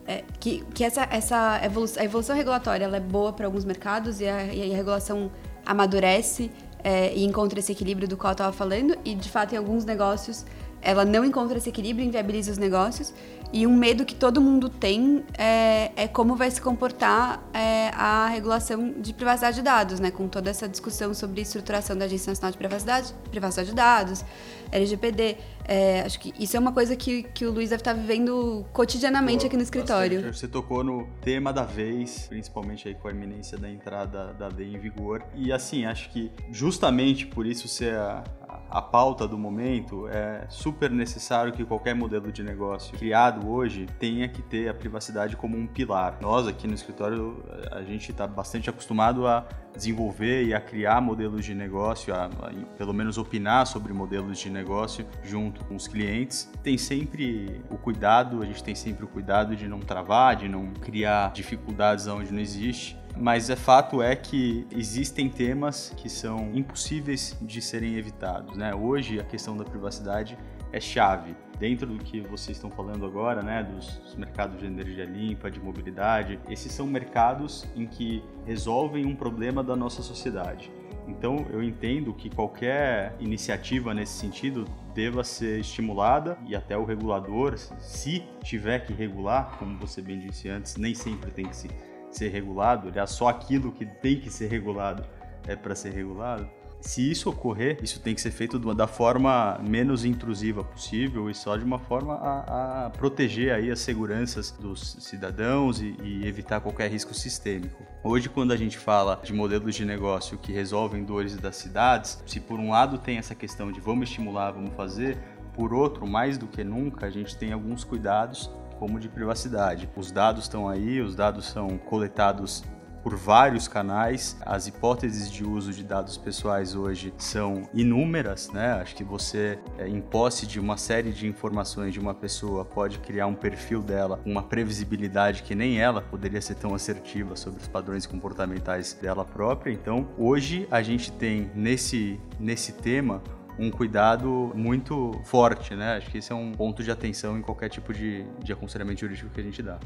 é, 0.06 0.24
que, 0.40 0.64
que 0.74 0.82
essa, 0.84 1.06
essa 1.10 1.60
evolução, 1.64 2.02
a 2.02 2.04
evolução 2.04 2.36
regulatória 2.36 2.84
ela 2.84 2.96
é 2.96 3.00
boa 3.00 3.32
para 3.32 3.46
alguns 3.46 3.64
mercados 3.64 4.20
e 4.20 4.26
a, 4.26 4.44
e 4.44 4.72
a 4.72 4.76
regulação 4.76 5.30
amadurece 5.64 6.50
é, 6.82 7.14
e 7.14 7.24
encontra 7.24 7.60
esse 7.60 7.70
equilíbrio 7.70 8.08
do 8.08 8.16
qual 8.16 8.32
eu 8.32 8.34
estava 8.34 8.52
falando 8.52 8.96
e 9.04 9.14
de 9.14 9.30
fato 9.30 9.54
em 9.54 9.56
alguns 9.56 9.84
negócios 9.84 10.44
ela 10.82 11.04
não 11.04 11.24
encontra 11.24 11.56
esse 11.56 11.68
equilíbrio, 11.68 12.06
inviabiliza 12.06 12.50
os 12.50 12.58
negócios. 12.58 13.14
E 13.52 13.66
um 13.66 13.76
medo 13.76 14.06
que 14.06 14.14
todo 14.14 14.40
mundo 14.40 14.70
tem 14.70 15.22
é, 15.36 15.92
é 15.94 16.08
como 16.08 16.34
vai 16.34 16.50
se 16.50 16.60
comportar 16.60 17.42
é, 17.52 17.90
a 17.90 18.26
regulação 18.26 18.94
de 18.96 19.12
privacidade 19.12 19.56
de 19.56 19.62
dados, 19.62 20.00
né? 20.00 20.10
Com 20.10 20.26
toda 20.26 20.48
essa 20.48 20.66
discussão 20.66 21.12
sobre 21.12 21.42
estruturação 21.42 21.94
da 21.94 22.06
Agência 22.06 22.30
Nacional 22.30 22.50
de 22.50 22.56
Privacidade, 22.56 23.14
privacidade 23.30 23.68
de 23.68 23.74
dados, 23.74 24.24
LGPD. 24.72 25.36
É, 25.66 26.00
acho 26.00 26.18
que 26.18 26.32
isso 26.42 26.56
é 26.56 26.60
uma 26.60 26.72
coisa 26.72 26.96
que, 26.96 27.24
que 27.24 27.44
o 27.44 27.52
Luiz 27.52 27.68
deve 27.68 27.82
estar 27.82 27.92
vivendo 27.92 28.64
cotidianamente 28.72 29.40
Pô, 29.40 29.46
aqui 29.48 29.56
no 29.56 29.62
escritório. 29.62 30.16
Bastante. 30.16 30.38
Você 30.38 30.48
tocou 30.48 30.82
no 30.82 31.06
tema 31.20 31.52
da 31.52 31.62
vez, 31.62 32.28
principalmente 32.28 32.88
aí 32.88 32.94
com 32.94 33.06
a 33.06 33.10
iminência 33.10 33.58
da 33.58 33.70
entrada 33.70 34.32
da 34.32 34.48
lei 34.48 34.74
em 34.74 34.78
vigor. 34.78 35.22
E 35.34 35.52
assim, 35.52 35.84
acho 35.84 36.08
que 36.08 36.32
justamente 36.50 37.26
por 37.26 37.46
isso 37.46 37.68
ser 37.68 37.96
a, 37.96 38.24
a 38.72 38.80
pauta 38.80 39.28
do 39.28 39.36
momento, 39.36 40.08
é 40.08 40.46
super 40.48 40.90
necessário 40.90 41.52
que 41.52 41.62
qualquer 41.62 41.94
modelo 41.94 42.32
de 42.32 42.42
negócio 42.42 42.96
criado 42.96 43.46
hoje 43.46 43.86
tenha 43.98 44.26
que 44.28 44.40
ter 44.40 44.68
a 44.68 44.74
privacidade 44.74 45.36
como 45.36 45.58
um 45.58 45.66
pilar. 45.66 46.16
Nós 46.22 46.48
aqui 46.48 46.66
no 46.66 46.72
escritório, 46.72 47.44
a 47.70 47.82
gente 47.82 48.10
está 48.10 48.26
bastante 48.26 48.70
acostumado 48.70 49.26
a 49.26 49.46
desenvolver 49.76 50.44
e 50.44 50.54
a 50.54 50.60
criar 50.60 51.02
modelos 51.02 51.44
de 51.44 51.54
negócio, 51.54 52.14
a, 52.14 52.24
a, 52.24 52.50
pelo 52.78 52.94
menos 52.94 53.18
opinar 53.18 53.66
sobre 53.66 53.92
modelos 53.92 54.38
de 54.38 54.48
negócio 54.48 55.06
junto 55.22 55.62
com 55.66 55.76
os 55.76 55.86
clientes. 55.86 56.50
Tem 56.62 56.78
sempre 56.78 57.62
o 57.70 57.76
cuidado, 57.76 58.42
a 58.42 58.46
gente 58.46 58.64
tem 58.64 58.74
sempre 58.74 59.04
o 59.04 59.08
cuidado 59.08 59.54
de 59.54 59.68
não 59.68 59.80
travar, 59.80 60.36
de 60.36 60.48
não 60.48 60.72
criar 60.72 61.32
dificuldades 61.32 62.06
onde 62.06 62.32
não 62.32 62.40
existe 62.40 63.01
mas 63.16 63.50
é 63.50 63.56
fato 63.56 64.02
é 64.02 64.16
que 64.16 64.66
existem 64.70 65.28
temas 65.28 65.92
que 65.96 66.08
são 66.08 66.50
impossíveis 66.54 67.36
de 67.40 67.60
serem 67.60 67.96
evitados. 67.96 68.56
Né? 68.56 68.74
Hoje 68.74 69.20
a 69.20 69.24
questão 69.24 69.56
da 69.56 69.64
privacidade 69.64 70.36
é 70.72 70.80
chave. 70.80 71.36
Dentro 71.58 71.86
do 71.86 72.02
que 72.02 72.20
vocês 72.20 72.56
estão 72.56 72.70
falando 72.70 73.06
agora, 73.06 73.42
né, 73.42 73.62
dos 73.62 74.16
mercados 74.16 74.58
de 74.58 74.66
energia 74.66 75.04
limpa, 75.04 75.50
de 75.50 75.60
mobilidade, 75.60 76.40
esses 76.48 76.72
são 76.72 76.86
mercados 76.86 77.64
em 77.76 77.86
que 77.86 78.24
resolvem 78.44 79.06
um 79.06 79.14
problema 79.14 79.62
da 79.62 79.76
nossa 79.76 80.02
sociedade. 80.02 80.72
Então, 81.06 81.46
eu 81.50 81.62
entendo 81.62 82.12
que 82.14 82.30
qualquer 82.30 83.14
iniciativa 83.20 83.92
nesse 83.92 84.14
sentido 84.14 84.64
deva 84.94 85.22
ser 85.22 85.60
estimulada 85.60 86.38
e 86.46 86.56
até 86.56 86.76
o 86.76 86.84
regulador, 86.84 87.56
se 87.78 88.24
tiver 88.42 88.80
que 88.80 88.92
regular, 88.92 89.56
como 89.58 89.78
você 89.78 90.00
bem 90.00 90.18
disse 90.18 90.48
antes, 90.48 90.76
nem 90.76 90.94
sempre 90.94 91.30
tem 91.30 91.46
que 91.46 91.56
se 91.56 91.68
ser 92.16 92.28
regulado, 92.28 92.88
aliás, 92.88 93.10
só 93.10 93.28
aquilo 93.28 93.72
que 93.72 93.86
tem 93.86 94.20
que 94.20 94.30
ser 94.30 94.48
regulado 94.48 95.04
é 95.46 95.56
para 95.56 95.74
ser 95.74 95.90
regulado. 95.90 96.48
Se 96.82 97.08
isso 97.08 97.30
ocorrer, 97.30 97.78
isso 97.80 98.00
tem 98.00 98.12
que 98.12 98.20
ser 98.20 98.32
feito 98.32 98.58
da 98.74 98.88
forma 98.88 99.56
menos 99.62 100.04
intrusiva 100.04 100.64
possível 100.64 101.30
e 101.30 101.34
só 101.34 101.56
de 101.56 101.64
uma 101.64 101.78
forma 101.78 102.14
a, 102.14 102.86
a 102.86 102.90
proteger 102.90 103.54
aí 103.54 103.70
as 103.70 103.78
seguranças 103.78 104.50
dos 104.50 104.96
cidadãos 104.98 105.80
e, 105.80 105.94
e, 106.02 106.26
evitar 106.26 106.60
qualquer 106.60 106.90
risco 106.90 107.14
sistêmico. 107.14 107.84
Hoje, 108.02 108.28
quando 108.28 108.50
a 108.50 108.56
gente 108.56 108.78
fala 108.78 109.20
de 109.22 109.32
modelos 109.32 109.76
de 109.76 109.84
negócio 109.84 110.36
que 110.36 110.52
resolvem 110.52 111.04
dores 111.04 111.36
das 111.36 111.54
cidades, 111.54 112.20
se 112.26 112.40
por 112.40 112.58
um 112.58 112.72
lado 112.72 112.98
tem 112.98 113.16
essa 113.16 113.34
questão 113.34 113.70
de 113.70 113.80
vamos 113.80 114.08
estimular, 114.08 114.50
vamos 114.50 114.74
fazer, 114.74 115.16
por 115.54 115.72
outro, 115.72 116.04
mais 116.04 116.36
do 116.36 116.48
que 116.48 116.64
nunca, 116.64 117.06
a 117.06 117.10
gente 117.10 117.36
tem 117.36 117.52
alguns 117.52 117.84
cuidados 117.84 118.50
como 118.82 118.98
de 118.98 119.08
privacidade. 119.08 119.88
Os 119.94 120.10
dados 120.10 120.42
estão 120.42 120.68
aí, 120.68 121.00
os 121.00 121.14
dados 121.14 121.46
são 121.46 121.78
coletados 121.78 122.64
por 123.00 123.14
vários 123.14 123.68
canais. 123.68 124.36
As 124.44 124.66
hipóteses 124.66 125.30
de 125.30 125.44
uso 125.44 125.72
de 125.72 125.84
dados 125.84 126.16
pessoais 126.16 126.74
hoje 126.74 127.14
são 127.16 127.62
inúmeras, 127.72 128.50
né? 128.50 128.72
Acho 128.72 128.96
que 128.96 129.04
você, 129.04 129.56
é, 129.78 129.86
em 129.86 130.00
posse 130.00 130.48
de 130.48 130.58
uma 130.58 130.76
série 130.76 131.12
de 131.12 131.28
informações 131.28 131.92
de 131.92 132.00
uma 132.00 132.12
pessoa, 132.12 132.64
pode 132.64 132.98
criar 132.98 133.28
um 133.28 133.36
perfil 133.36 133.80
dela, 133.82 134.20
uma 134.26 134.42
previsibilidade 134.42 135.44
que 135.44 135.54
nem 135.54 135.78
ela 135.80 136.02
poderia 136.02 136.42
ser 136.42 136.56
tão 136.56 136.74
assertiva 136.74 137.36
sobre 137.36 137.60
os 137.60 137.68
padrões 137.68 138.04
comportamentais 138.04 138.98
dela 139.00 139.24
própria. 139.24 139.70
Então, 139.70 140.08
hoje 140.18 140.66
a 140.72 140.82
gente 140.82 141.12
tem 141.12 141.52
nesse 141.54 142.18
nesse 142.40 142.72
tema 142.72 143.22
um 143.58 143.70
cuidado 143.70 144.52
muito 144.54 145.20
forte, 145.24 145.74
né? 145.74 145.96
Acho 145.96 146.10
que 146.10 146.18
esse 146.18 146.32
é 146.32 146.34
um 146.34 146.52
ponto 146.52 146.82
de 146.82 146.90
atenção 146.90 147.38
em 147.38 147.42
qualquer 147.42 147.68
tipo 147.68 147.92
de, 147.92 148.24
de 148.42 148.52
aconselhamento 148.52 149.00
jurídico 149.00 149.30
que 149.30 149.40
a 149.40 149.44
gente 149.44 149.62
dá. 149.62 149.78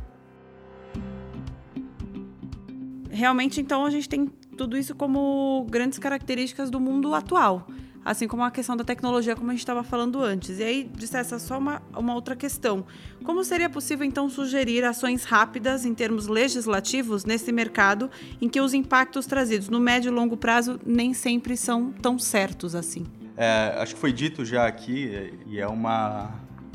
Realmente, 3.11 3.61
então, 3.61 3.85
a 3.85 3.91
gente 3.91 4.09
tem 4.09 4.27
tudo 4.57 4.77
isso 4.77 4.95
como 4.95 5.67
grandes 5.71 5.99
características 5.99 6.71
do 6.71 6.81
mundo 6.81 7.15
atual 7.15 7.67
assim 8.07 8.29
como 8.29 8.45
a 8.45 8.53
questão 8.53 8.77
da 8.77 8.85
tecnologia, 8.85 9.35
como 9.35 9.51
a 9.51 9.53
gente 9.53 9.63
estava 9.63 9.83
falando 9.83 10.23
antes. 10.23 10.61
E 10.61 10.63
aí, 10.63 10.91
dissesse 10.95 11.39
só 11.41 11.59
uma, 11.59 11.83
uma 11.93 12.15
outra 12.15 12.37
questão. 12.37 12.87
Como 13.25 13.43
seria 13.43 13.69
possível, 13.69 14.07
então, 14.07 14.31
sugerir 14.31 14.85
ações 14.85 15.25
rápidas 15.25 15.85
em 15.85 15.93
termos 15.93 16.29
legislativos 16.29 17.25
nesse 17.25 17.51
mercado 17.51 18.09
em 18.41 18.49
que 18.49 18.61
os 18.61 18.73
impactos 18.73 19.27
trazidos 19.27 19.69
no 19.69 19.81
médio 19.81 20.13
e 20.13 20.15
longo 20.15 20.37
prazo 20.37 20.79
nem 20.87 21.13
sempre 21.13 21.57
são 21.57 21.91
tão 21.91 22.17
certos 22.17 22.77
assim? 22.77 23.05
É, 23.37 23.77
acho 23.79 23.95
que 23.95 24.01
foi 24.01 24.13
dito 24.13 24.45
já 24.45 24.67
aqui 24.67 25.33
e 25.47 25.61
é 25.61 25.67
uma, 25.67 26.31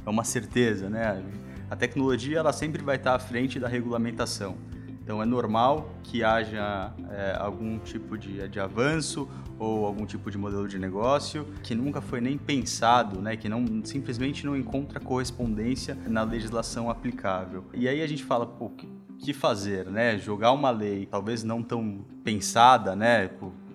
é 0.05 0.09
uma 0.09 0.23
certeza, 0.23 0.89
né? 0.89 1.23
A 1.69 1.75
tecnologia 1.75 2.37
ela 2.37 2.53
sempre 2.53 2.83
vai 2.83 2.97
estar 2.97 3.15
à 3.15 3.19
frente 3.19 3.59
da 3.59 3.67
regulamentação. 3.67 4.55
Então 5.01 5.21
é 5.21 5.25
normal 5.25 5.89
que 6.03 6.23
haja 6.23 6.93
é, 7.09 7.35
algum 7.39 7.79
tipo 7.79 8.17
de, 8.17 8.47
de 8.47 8.59
avanço 8.59 9.27
ou 9.57 9.85
algum 9.85 10.05
tipo 10.05 10.29
de 10.29 10.37
modelo 10.37 10.67
de 10.67 10.77
negócio 10.77 11.47
que 11.63 11.73
nunca 11.73 11.99
foi 11.99 12.21
nem 12.21 12.37
pensado, 12.37 13.19
né, 13.19 13.35
que 13.35 13.49
não 13.49 13.83
simplesmente 13.83 14.45
não 14.45 14.55
encontra 14.55 14.99
correspondência 14.99 15.97
na 16.07 16.23
legislação 16.23 16.89
aplicável. 16.89 17.65
E 17.73 17.87
aí 17.87 18.01
a 18.01 18.07
gente 18.07 18.23
fala, 18.23 18.45
pô, 18.45 18.69
que, 18.69 18.87
que 19.19 19.33
fazer, 19.33 19.87
né? 19.87 20.17
Jogar 20.17 20.51
uma 20.51 20.69
lei 20.69 21.05
talvez 21.05 21.43
não 21.43 21.63
tão 21.63 22.05
pensada, 22.23 22.95
né, 22.95 23.27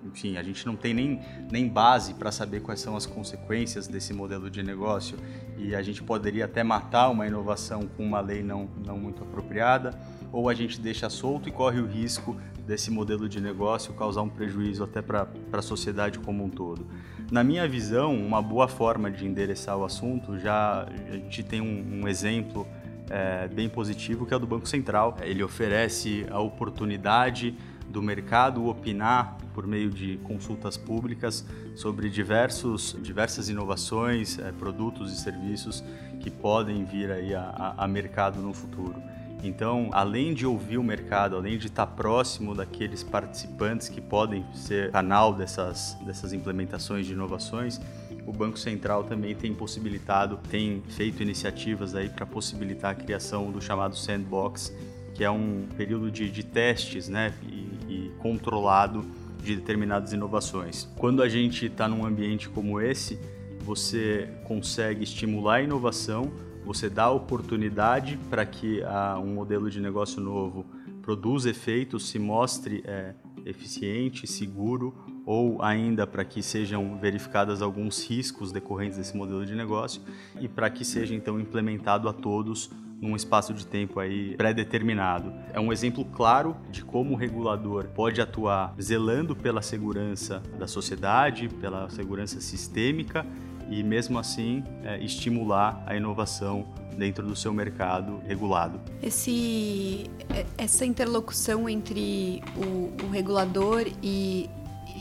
enfim, 0.06 0.36
a 0.36 0.42
gente 0.42 0.66
não 0.66 0.76
tem 0.76 0.94
nem, 0.94 1.20
nem 1.50 1.68
base 1.68 2.14
para 2.14 2.30
saber 2.32 2.60
quais 2.60 2.80
são 2.80 2.96
as 2.96 3.06
consequências 3.06 3.86
desse 3.86 4.12
modelo 4.12 4.50
de 4.50 4.62
negócio 4.62 5.18
e 5.56 5.74
a 5.74 5.82
gente 5.82 6.02
poderia 6.02 6.44
até 6.44 6.62
matar 6.62 7.08
uma 7.10 7.26
inovação 7.26 7.88
com 7.96 8.04
uma 8.04 8.20
lei 8.20 8.42
não, 8.42 8.68
não 8.84 8.98
muito 8.98 9.22
apropriada, 9.22 9.98
ou 10.32 10.48
a 10.48 10.54
gente 10.54 10.80
deixa 10.80 11.08
solto 11.08 11.48
e 11.48 11.52
corre 11.52 11.80
o 11.80 11.86
risco 11.86 12.36
desse 12.66 12.90
modelo 12.90 13.28
de 13.28 13.40
negócio 13.40 13.94
causar 13.94 14.22
um 14.22 14.28
prejuízo 14.28 14.82
até 14.82 15.00
para 15.00 15.28
a 15.52 15.62
sociedade 15.62 16.18
como 16.18 16.44
um 16.44 16.50
todo. 16.50 16.86
Na 17.30 17.42
minha 17.42 17.66
visão, 17.66 18.14
uma 18.14 18.42
boa 18.42 18.68
forma 18.68 19.10
de 19.10 19.26
endereçar 19.26 19.76
o 19.76 19.84
assunto, 19.84 20.38
já 20.38 20.82
a 21.08 21.12
gente 21.12 21.42
tem 21.42 21.60
um, 21.60 22.02
um 22.02 22.08
exemplo 22.08 22.66
é, 23.10 23.48
bem 23.48 23.68
positivo 23.68 24.26
que 24.26 24.34
é 24.34 24.36
o 24.36 24.40
do 24.40 24.46
Banco 24.46 24.68
Central. 24.68 25.16
Ele 25.22 25.42
oferece 25.42 26.26
a 26.30 26.40
oportunidade 26.40 27.56
do 27.88 28.02
mercado 28.02 28.66
opinar 28.66 29.36
por 29.54 29.66
meio 29.66 29.90
de 29.90 30.18
consultas 30.18 30.76
públicas 30.76 31.44
sobre 31.74 32.10
diversos, 32.10 32.96
diversas 33.02 33.48
inovações, 33.48 34.38
é, 34.38 34.52
produtos 34.52 35.12
e 35.12 35.16
serviços 35.18 35.82
que 36.20 36.30
podem 36.30 36.84
vir 36.84 37.10
aí 37.10 37.34
a, 37.34 37.74
a, 37.76 37.88
mercado 37.88 38.40
no 38.42 38.52
futuro. 38.52 38.94
Então, 39.42 39.90
além 39.92 40.34
de 40.34 40.46
ouvir 40.46 40.78
o 40.78 40.82
mercado, 40.82 41.36
além 41.36 41.58
de 41.58 41.66
estar 41.66 41.86
próximo 41.86 42.54
daqueles 42.54 43.02
participantes 43.02 43.88
que 43.88 44.00
podem 44.00 44.44
ser 44.54 44.90
canal 44.90 45.32
dessas, 45.32 45.96
dessas 46.04 46.32
implementações 46.32 47.06
de 47.06 47.12
inovações, 47.12 47.80
o 48.26 48.32
Banco 48.32 48.58
Central 48.58 49.04
também 49.04 49.34
tem 49.34 49.54
possibilitado, 49.54 50.38
tem 50.50 50.82
feito 50.88 51.22
iniciativas 51.22 51.94
aí 51.94 52.08
para 52.08 52.26
possibilitar 52.26 52.90
a 52.90 52.94
criação 52.94 53.52
do 53.52 53.62
chamado 53.62 53.96
sandbox, 53.96 54.74
que 55.14 55.22
é 55.22 55.30
um 55.30 55.66
período 55.76 56.10
de, 56.10 56.28
de 56.28 56.42
testes 56.42 57.08
né, 57.08 57.32
e, 57.44 57.75
controlado 58.18 59.04
de 59.42 59.56
determinadas 59.56 60.12
inovações. 60.12 60.88
Quando 60.96 61.22
a 61.22 61.28
gente 61.28 61.66
está 61.66 61.86
num 61.88 62.04
ambiente 62.04 62.48
como 62.48 62.80
esse, 62.80 63.18
você 63.60 64.28
consegue 64.44 65.04
estimular 65.04 65.56
a 65.56 65.62
inovação, 65.62 66.32
você 66.64 66.88
dá 66.88 67.10
oportunidade 67.10 68.18
para 68.28 68.44
que 68.44 68.82
ah, 68.82 69.18
um 69.22 69.34
modelo 69.34 69.70
de 69.70 69.80
negócio 69.80 70.20
novo 70.20 70.66
produza 71.00 71.48
efeitos, 71.48 72.08
se 72.08 72.18
mostre 72.18 72.82
é, 72.84 73.14
eficiente, 73.44 74.26
seguro, 74.26 74.92
ou 75.24 75.62
ainda 75.62 76.04
para 76.04 76.24
que 76.24 76.42
sejam 76.42 76.98
verificados 76.98 77.62
alguns 77.62 78.04
riscos 78.04 78.50
decorrentes 78.50 78.98
desse 78.98 79.16
modelo 79.16 79.46
de 79.46 79.54
negócio 79.54 80.02
e 80.40 80.48
para 80.48 80.68
que 80.68 80.84
seja 80.84 81.14
então 81.14 81.38
implementado 81.38 82.08
a 82.08 82.12
todos 82.12 82.70
num 83.00 83.14
espaço 83.14 83.52
de 83.52 83.66
tempo 83.66 84.00
aí 84.00 84.36
pré-determinado. 84.36 85.32
É 85.52 85.60
um 85.60 85.72
exemplo 85.72 86.04
claro 86.04 86.56
de 86.70 86.84
como 86.84 87.14
o 87.14 87.16
regulador 87.16 87.88
pode 87.94 88.20
atuar 88.20 88.74
zelando 88.80 89.36
pela 89.36 89.62
segurança 89.62 90.42
da 90.58 90.66
sociedade, 90.66 91.48
pela 91.48 91.88
segurança 91.90 92.40
sistêmica 92.40 93.26
e 93.68 93.82
mesmo 93.82 94.18
assim 94.18 94.62
é, 94.82 95.02
estimular 95.02 95.82
a 95.86 95.96
inovação 95.96 96.66
dentro 96.96 97.26
do 97.26 97.36
seu 97.36 97.52
mercado 97.52 98.20
regulado. 98.26 98.80
Esse, 99.02 100.10
é, 100.30 100.46
essa 100.56 100.86
interlocução 100.86 101.68
entre 101.68 102.42
o, 102.56 103.04
o 103.04 103.10
regulador 103.10 103.86
e, 104.02 104.48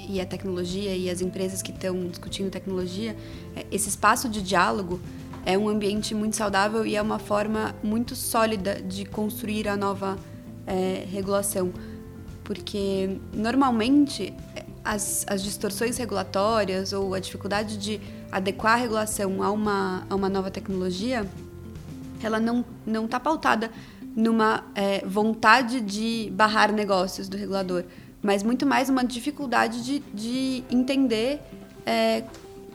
e 0.09 0.19
a 0.19 0.25
tecnologia 0.25 0.95
e 0.95 1.09
as 1.09 1.21
empresas 1.21 1.61
que 1.61 1.71
estão 1.71 2.07
discutindo 2.07 2.49
tecnologia, 2.49 3.15
é, 3.55 3.65
esse 3.71 3.87
espaço 3.87 4.27
de 4.27 4.41
diálogo 4.41 4.99
é 5.45 5.57
um 5.57 5.69
ambiente 5.69 6.15
muito 6.15 6.35
saudável 6.35 6.85
e 6.85 6.95
é 6.95 7.01
uma 7.01 7.19
forma 7.19 7.75
muito 7.83 8.15
sólida 8.15 8.81
de 8.81 9.05
construir 9.05 9.67
a 9.67 9.77
nova 9.77 10.17
é, 10.65 11.05
regulação. 11.09 11.71
Porque 12.43 13.17
normalmente 13.31 14.33
as, 14.83 15.25
as 15.27 15.43
distorções 15.43 15.97
regulatórias 15.97 16.93
ou 16.93 17.13
a 17.13 17.19
dificuldade 17.19 17.77
de 17.77 18.01
adequar 18.31 18.73
a 18.73 18.77
regulação 18.77 19.41
a 19.43 19.51
uma, 19.51 20.05
a 20.09 20.15
uma 20.15 20.29
nova 20.29 20.49
tecnologia, 20.49 21.25
ela 22.23 22.39
não 22.39 22.65
está 23.05 23.19
pautada 23.19 23.69
numa 24.15 24.63
é, 24.73 25.05
vontade 25.05 25.81
de 25.81 26.31
barrar 26.33 26.71
negócios 26.71 27.27
do 27.27 27.37
regulador, 27.37 27.83
mas 28.21 28.41
muito 28.41 28.65
mais 28.65 28.89
uma 28.89 29.03
dificuldade 29.03 29.83
de, 29.83 29.99
de 30.13 30.63
entender 30.71 31.41
é, 31.85 32.23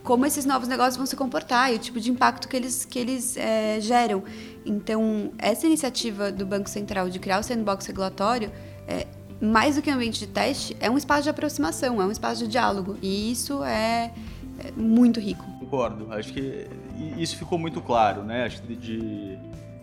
como 0.03 0.27
esses 0.27 0.45
novos 0.45 0.69
negócios 0.69 0.97
vão 0.97 1.07
se 1.07 1.17
comportar 1.17 1.73
e 1.73 1.77
o 1.77 1.79
tipo 1.79 2.01
de 2.01 2.11
impacto 2.11 2.49
que 2.49 2.57
eles, 2.57 2.85
que 2.85 2.99
eles 2.99 3.37
é, 3.37 3.81
geram. 3.81 4.23
Então, 4.65 5.33
essa 5.39 5.67
iniciativa 5.67 6.31
do 6.31 6.47
Banco 6.47 6.69
Central 6.69 7.09
de 7.09 7.19
criar 7.19 7.41
o 7.41 7.43
sandbox 7.43 7.87
regulatório, 7.87 8.51
é, 8.87 9.07
mais 9.41 9.77
do 9.77 9.83
que 9.83 9.91
um 9.91 9.95
ambiente 9.95 10.21
de 10.21 10.27
teste, 10.27 10.77
é 10.81 10.91
um 10.91 10.99
espaço 10.99 11.23
de 11.23 11.31
aproximação, 11.31 12.01
é 12.01 12.05
um 12.05 12.11
espaço 12.11 12.45
de 12.45 12.51
diálogo. 12.51 12.99
E 13.01 13.33
isso 13.33 13.65
é, 13.65 14.13
é 14.59 14.73
muito 14.77 15.19
rico. 15.21 15.45
Concordo. 15.59 16.13
Acho 16.13 16.33
que 16.33 16.67
isso 17.17 17.37
ficou 17.37 17.59
muito 17.59 17.81
claro, 17.81 18.23
né? 18.23 18.45
Acho 18.45 18.63
que 18.63 18.77
de, 18.77 19.39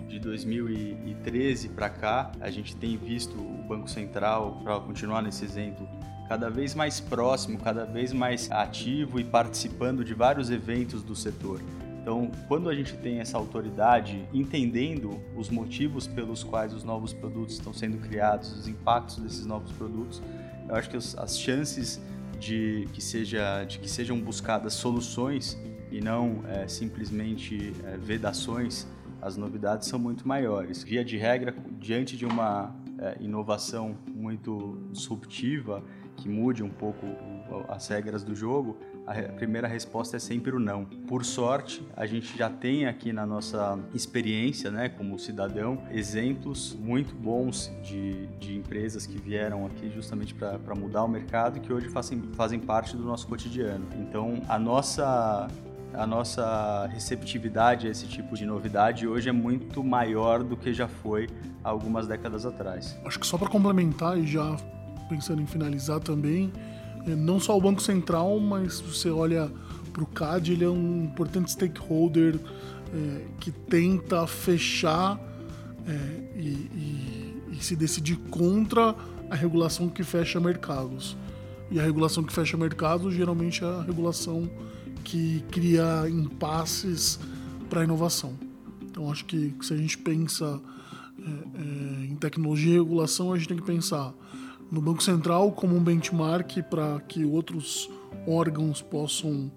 de 0.07 0.19
2013 0.19 1.69
para 1.69 1.89
cá, 1.89 2.31
a 2.39 2.51
gente 2.51 2.75
tem 2.75 2.97
visto 2.97 3.35
o 3.35 3.63
Banco 3.67 3.89
Central, 3.89 4.59
para 4.63 4.79
continuar 4.79 5.21
nesse 5.21 5.43
exemplo, 5.43 5.87
cada 6.27 6.49
vez 6.49 6.75
mais 6.75 6.99
próximo, 6.99 7.57
cada 7.57 7.85
vez 7.85 8.11
mais 8.11 8.51
ativo 8.51 9.19
e 9.19 9.23
participando 9.23 10.03
de 10.03 10.13
vários 10.13 10.49
eventos 10.49 11.01
do 11.01 11.15
setor. 11.15 11.61
Então, 12.01 12.31
quando 12.47 12.69
a 12.69 12.75
gente 12.75 12.95
tem 12.95 13.19
essa 13.19 13.37
autoridade, 13.37 14.25
entendendo 14.33 15.19
os 15.35 15.49
motivos 15.49 16.07
pelos 16.07 16.41
quais 16.43 16.73
os 16.73 16.83
novos 16.83 17.11
produtos 17.11 17.55
estão 17.55 17.73
sendo 17.73 17.97
criados, 17.97 18.51
os 18.53 18.67
impactos 18.67 19.17
desses 19.17 19.45
novos 19.45 19.71
produtos, 19.73 20.21
eu 20.69 20.75
acho 20.75 20.89
que 20.89 20.95
as 20.95 21.37
chances 21.37 22.01
de 22.39 22.87
que, 22.93 23.01
seja, 23.01 23.63
de 23.65 23.79
que 23.79 23.89
sejam 23.89 24.19
buscadas 24.19 24.73
soluções 24.73 25.57
e 25.91 25.99
não 25.99 26.43
é, 26.47 26.67
simplesmente 26.67 27.73
é, 27.83 27.97
vedações, 27.97 28.87
as 29.21 29.35
novidades 29.35 29.87
são 29.87 29.99
muito 29.99 30.27
maiores. 30.27 30.83
Via 30.83 31.03
de 31.03 31.17
regra, 31.17 31.53
diante 31.79 32.15
de 32.15 32.25
uma 32.25 32.73
é, 32.99 33.17
inovação 33.19 33.97
muito 34.13 34.77
disruptiva, 34.91 35.83
que 36.17 36.27
mude 36.27 36.63
um 36.63 36.69
pouco 36.69 37.05
as 37.69 37.87
regras 37.87 38.23
do 38.23 38.35
jogo, 38.35 38.77
a 39.05 39.13
primeira 39.33 39.67
resposta 39.67 40.17
é 40.17 40.19
sempre 40.19 40.53
o 40.53 40.59
não. 40.59 40.83
Por 40.83 41.23
sorte, 41.23 41.87
a 41.95 42.05
gente 42.05 42.37
já 42.37 42.49
tem 42.49 42.85
aqui 42.85 43.13
na 43.13 43.25
nossa 43.25 43.79
experiência, 43.93 44.69
né, 44.69 44.89
como 44.89 45.17
cidadão, 45.17 45.81
exemplos 45.91 46.75
muito 46.77 47.15
bons 47.15 47.71
de, 47.81 48.27
de 48.39 48.57
empresas 48.57 49.05
que 49.05 49.17
vieram 49.17 49.65
aqui 49.65 49.89
justamente 49.89 50.33
para 50.35 50.75
mudar 50.75 51.03
o 51.03 51.07
mercado 51.07 51.61
que 51.61 51.71
hoje 51.71 51.87
fazem, 51.89 52.21
fazem 52.33 52.59
parte 52.59 52.97
do 52.97 53.03
nosso 53.03 53.27
cotidiano. 53.27 53.87
Então, 53.95 54.41
a 54.49 54.59
nossa 54.59 55.47
a 55.93 56.05
nossa 56.05 56.85
receptividade 56.91 57.87
a 57.87 57.89
esse 57.89 58.05
tipo 58.07 58.35
de 58.35 58.45
novidade 58.45 59.07
hoje 59.07 59.29
é 59.29 59.31
muito 59.31 59.83
maior 59.83 60.43
do 60.43 60.55
que 60.55 60.73
já 60.73 60.87
foi 60.87 61.27
há 61.63 61.69
algumas 61.69 62.05
décadas 62.05 62.45
atrás. 62.45 62.99
Acho 63.05 63.19
que 63.19 63.25
só 63.25 63.37
para 63.37 63.49
complementar 63.49 64.17
e 64.17 64.27
já 64.27 64.57
pensando 65.07 65.41
em 65.41 65.45
finalizar 65.45 65.99
também, 65.99 66.51
é, 67.05 67.15
não 67.15 67.39
só 67.39 67.57
o 67.57 67.61
Banco 67.61 67.81
Central, 67.81 68.39
mas 68.39 68.79
você 68.79 69.09
olha 69.09 69.51
para 69.93 70.03
o 70.03 70.05
CAD, 70.05 70.53
ele 70.53 70.63
é 70.63 70.69
um 70.69 71.05
importante 71.05 71.51
stakeholder 71.51 72.39
é, 72.93 73.25
que 73.39 73.51
tenta 73.51 74.25
fechar 74.27 75.19
é, 75.87 75.91
e, 76.35 76.47
e, 76.47 77.43
e, 77.53 77.63
se 77.63 77.75
decidir 77.75 78.17
contra 78.29 78.95
a 79.29 79.35
regulação 79.35 79.89
que 79.89 80.03
fecha 80.03 80.39
mercados. 80.39 81.17
E 81.71 81.79
a 81.79 81.83
regulação 81.83 82.23
que 82.23 82.31
fecha 82.31 82.55
mercados 82.55 83.13
geralmente 83.13 83.63
é 83.63 83.67
a 83.67 83.81
regulação 83.81 84.49
que 85.03 85.43
cria 85.51 86.05
impasses 86.09 87.19
para 87.69 87.81
a 87.81 87.83
inovação. 87.83 88.33
Então 88.81 89.11
acho 89.11 89.25
que 89.25 89.53
se 89.61 89.73
a 89.73 89.77
gente 89.77 89.97
pensa 89.97 90.61
é, 91.19 91.23
é, 91.23 92.05
em 92.05 92.15
tecnologia 92.15 92.75
e 92.75 92.77
regulação, 92.77 93.33
a 93.33 93.37
gente 93.37 93.47
tem 93.47 93.57
que 93.57 93.63
pensar 93.63 94.13
no 94.71 94.81
Banco 94.81 95.01
Central 95.01 95.51
como 95.51 95.75
um 95.75 95.83
benchmark 95.83 96.61
para 96.69 96.99
que 97.01 97.23
outros 97.25 97.89
órgãos 98.27 98.81
possam 98.81 99.51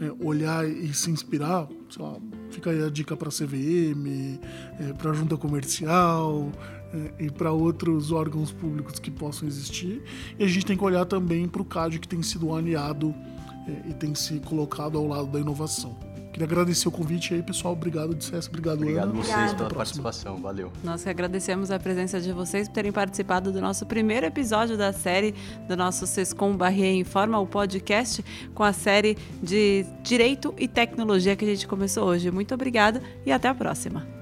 é, 0.00 0.24
olhar 0.24 0.68
e 0.68 0.92
se 0.92 1.10
inspirar. 1.10 1.68
Lá, 1.98 2.16
fica 2.50 2.70
aí 2.70 2.82
a 2.82 2.90
dica 2.90 3.16
para 3.16 3.28
a 3.28 3.32
CVM, 3.32 4.40
é, 4.80 4.92
para 4.94 5.10
a 5.10 5.14
Junta 5.14 5.36
Comercial 5.36 6.50
é, 6.92 7.24
e 7.24 7.30
para 7.30 7.52
outros 7.52 8.10
órgãos 8.12 8.52
públicos 8.52 8.98
que 8.98 9.10
possam 9.10 9.48
existir. 9.48 10.02
E 10.38 10.44
a 10.44 10.48
gente 10.48 10.66
tem 10.66 10.76
que 10.76 10.84
olhar 10.84 11.04
também 11.04 11.48
para 11.48 11.62
o 11.62 11.64
CAD 11.64 11.98
que 11.98 12.08
tem 12.08 12.22
sido 12.22 12.54
aliado 12.54 13.14
é, 13.66 13.90
e 13.90 13.94
tem 13.94 14.14
se 14.14 14.40
colocado 14.40 14.98
ao 14.98 15.06
lado 15.06 15.28
da 15.28 15.40
inovação. 15.40 15.96
Queria 16.36 16.48
agradecer 16.48 16.86
o 16.86 16.90
convite 16.90 17.32
aí, 17.32 17.42
pessoal. 17.42 17.72
Obrigado, 17.72 18.14
Dissesse. 18.14 18.50
Obrigado, 18.50 18.82
Obrigado 18.82 19.08
Ana. 19.08 19.22
vocês 19.22 19.54
pela 19.54 19.70
participação. 19.70 20.36
Valeu. 20.36 20.70
Nós 20.84 21.06
agradecemos 21.06 21.70
a 21.70 21.78
presença 21.78 22.20
de 22.20 22.30
vocês 22.30 22.68
por 22.68 22.74
terem 22.74 22.92
participado 22.92 23.50
do 23.50 23.58
nosso 23.58 23.86
primeiro 23.86 24.26
episódio 24.26 24.76
da 24.76 24.92
série 24.92 25.34
do 25.66 25.74
nosso 25.74 26.06
Sescom 26.06 26.54
Barrier 26.54 26.94
Informa, 26.94 27.38
o 27.38 27.46
podcast 27.46 28.22
com 28.54 28.62
a 28.62 28.74
série 28.74 29.16
de 29.42 29.86
Direito 30.02 30.54
e 30.58 30.68
Tecnologia 30.68 31.34
que 31.34 31.46
a 31.46 31.48
gente 31.48 31.66
começou 31.66 32.04
hoje. 32.04 32.30
Muito 32.30 32.52
obrigada 32.52 33.00
e 33.24 33.32
até 33.32 33.48
a 33.48 33.54
próxima. 33.54 34.15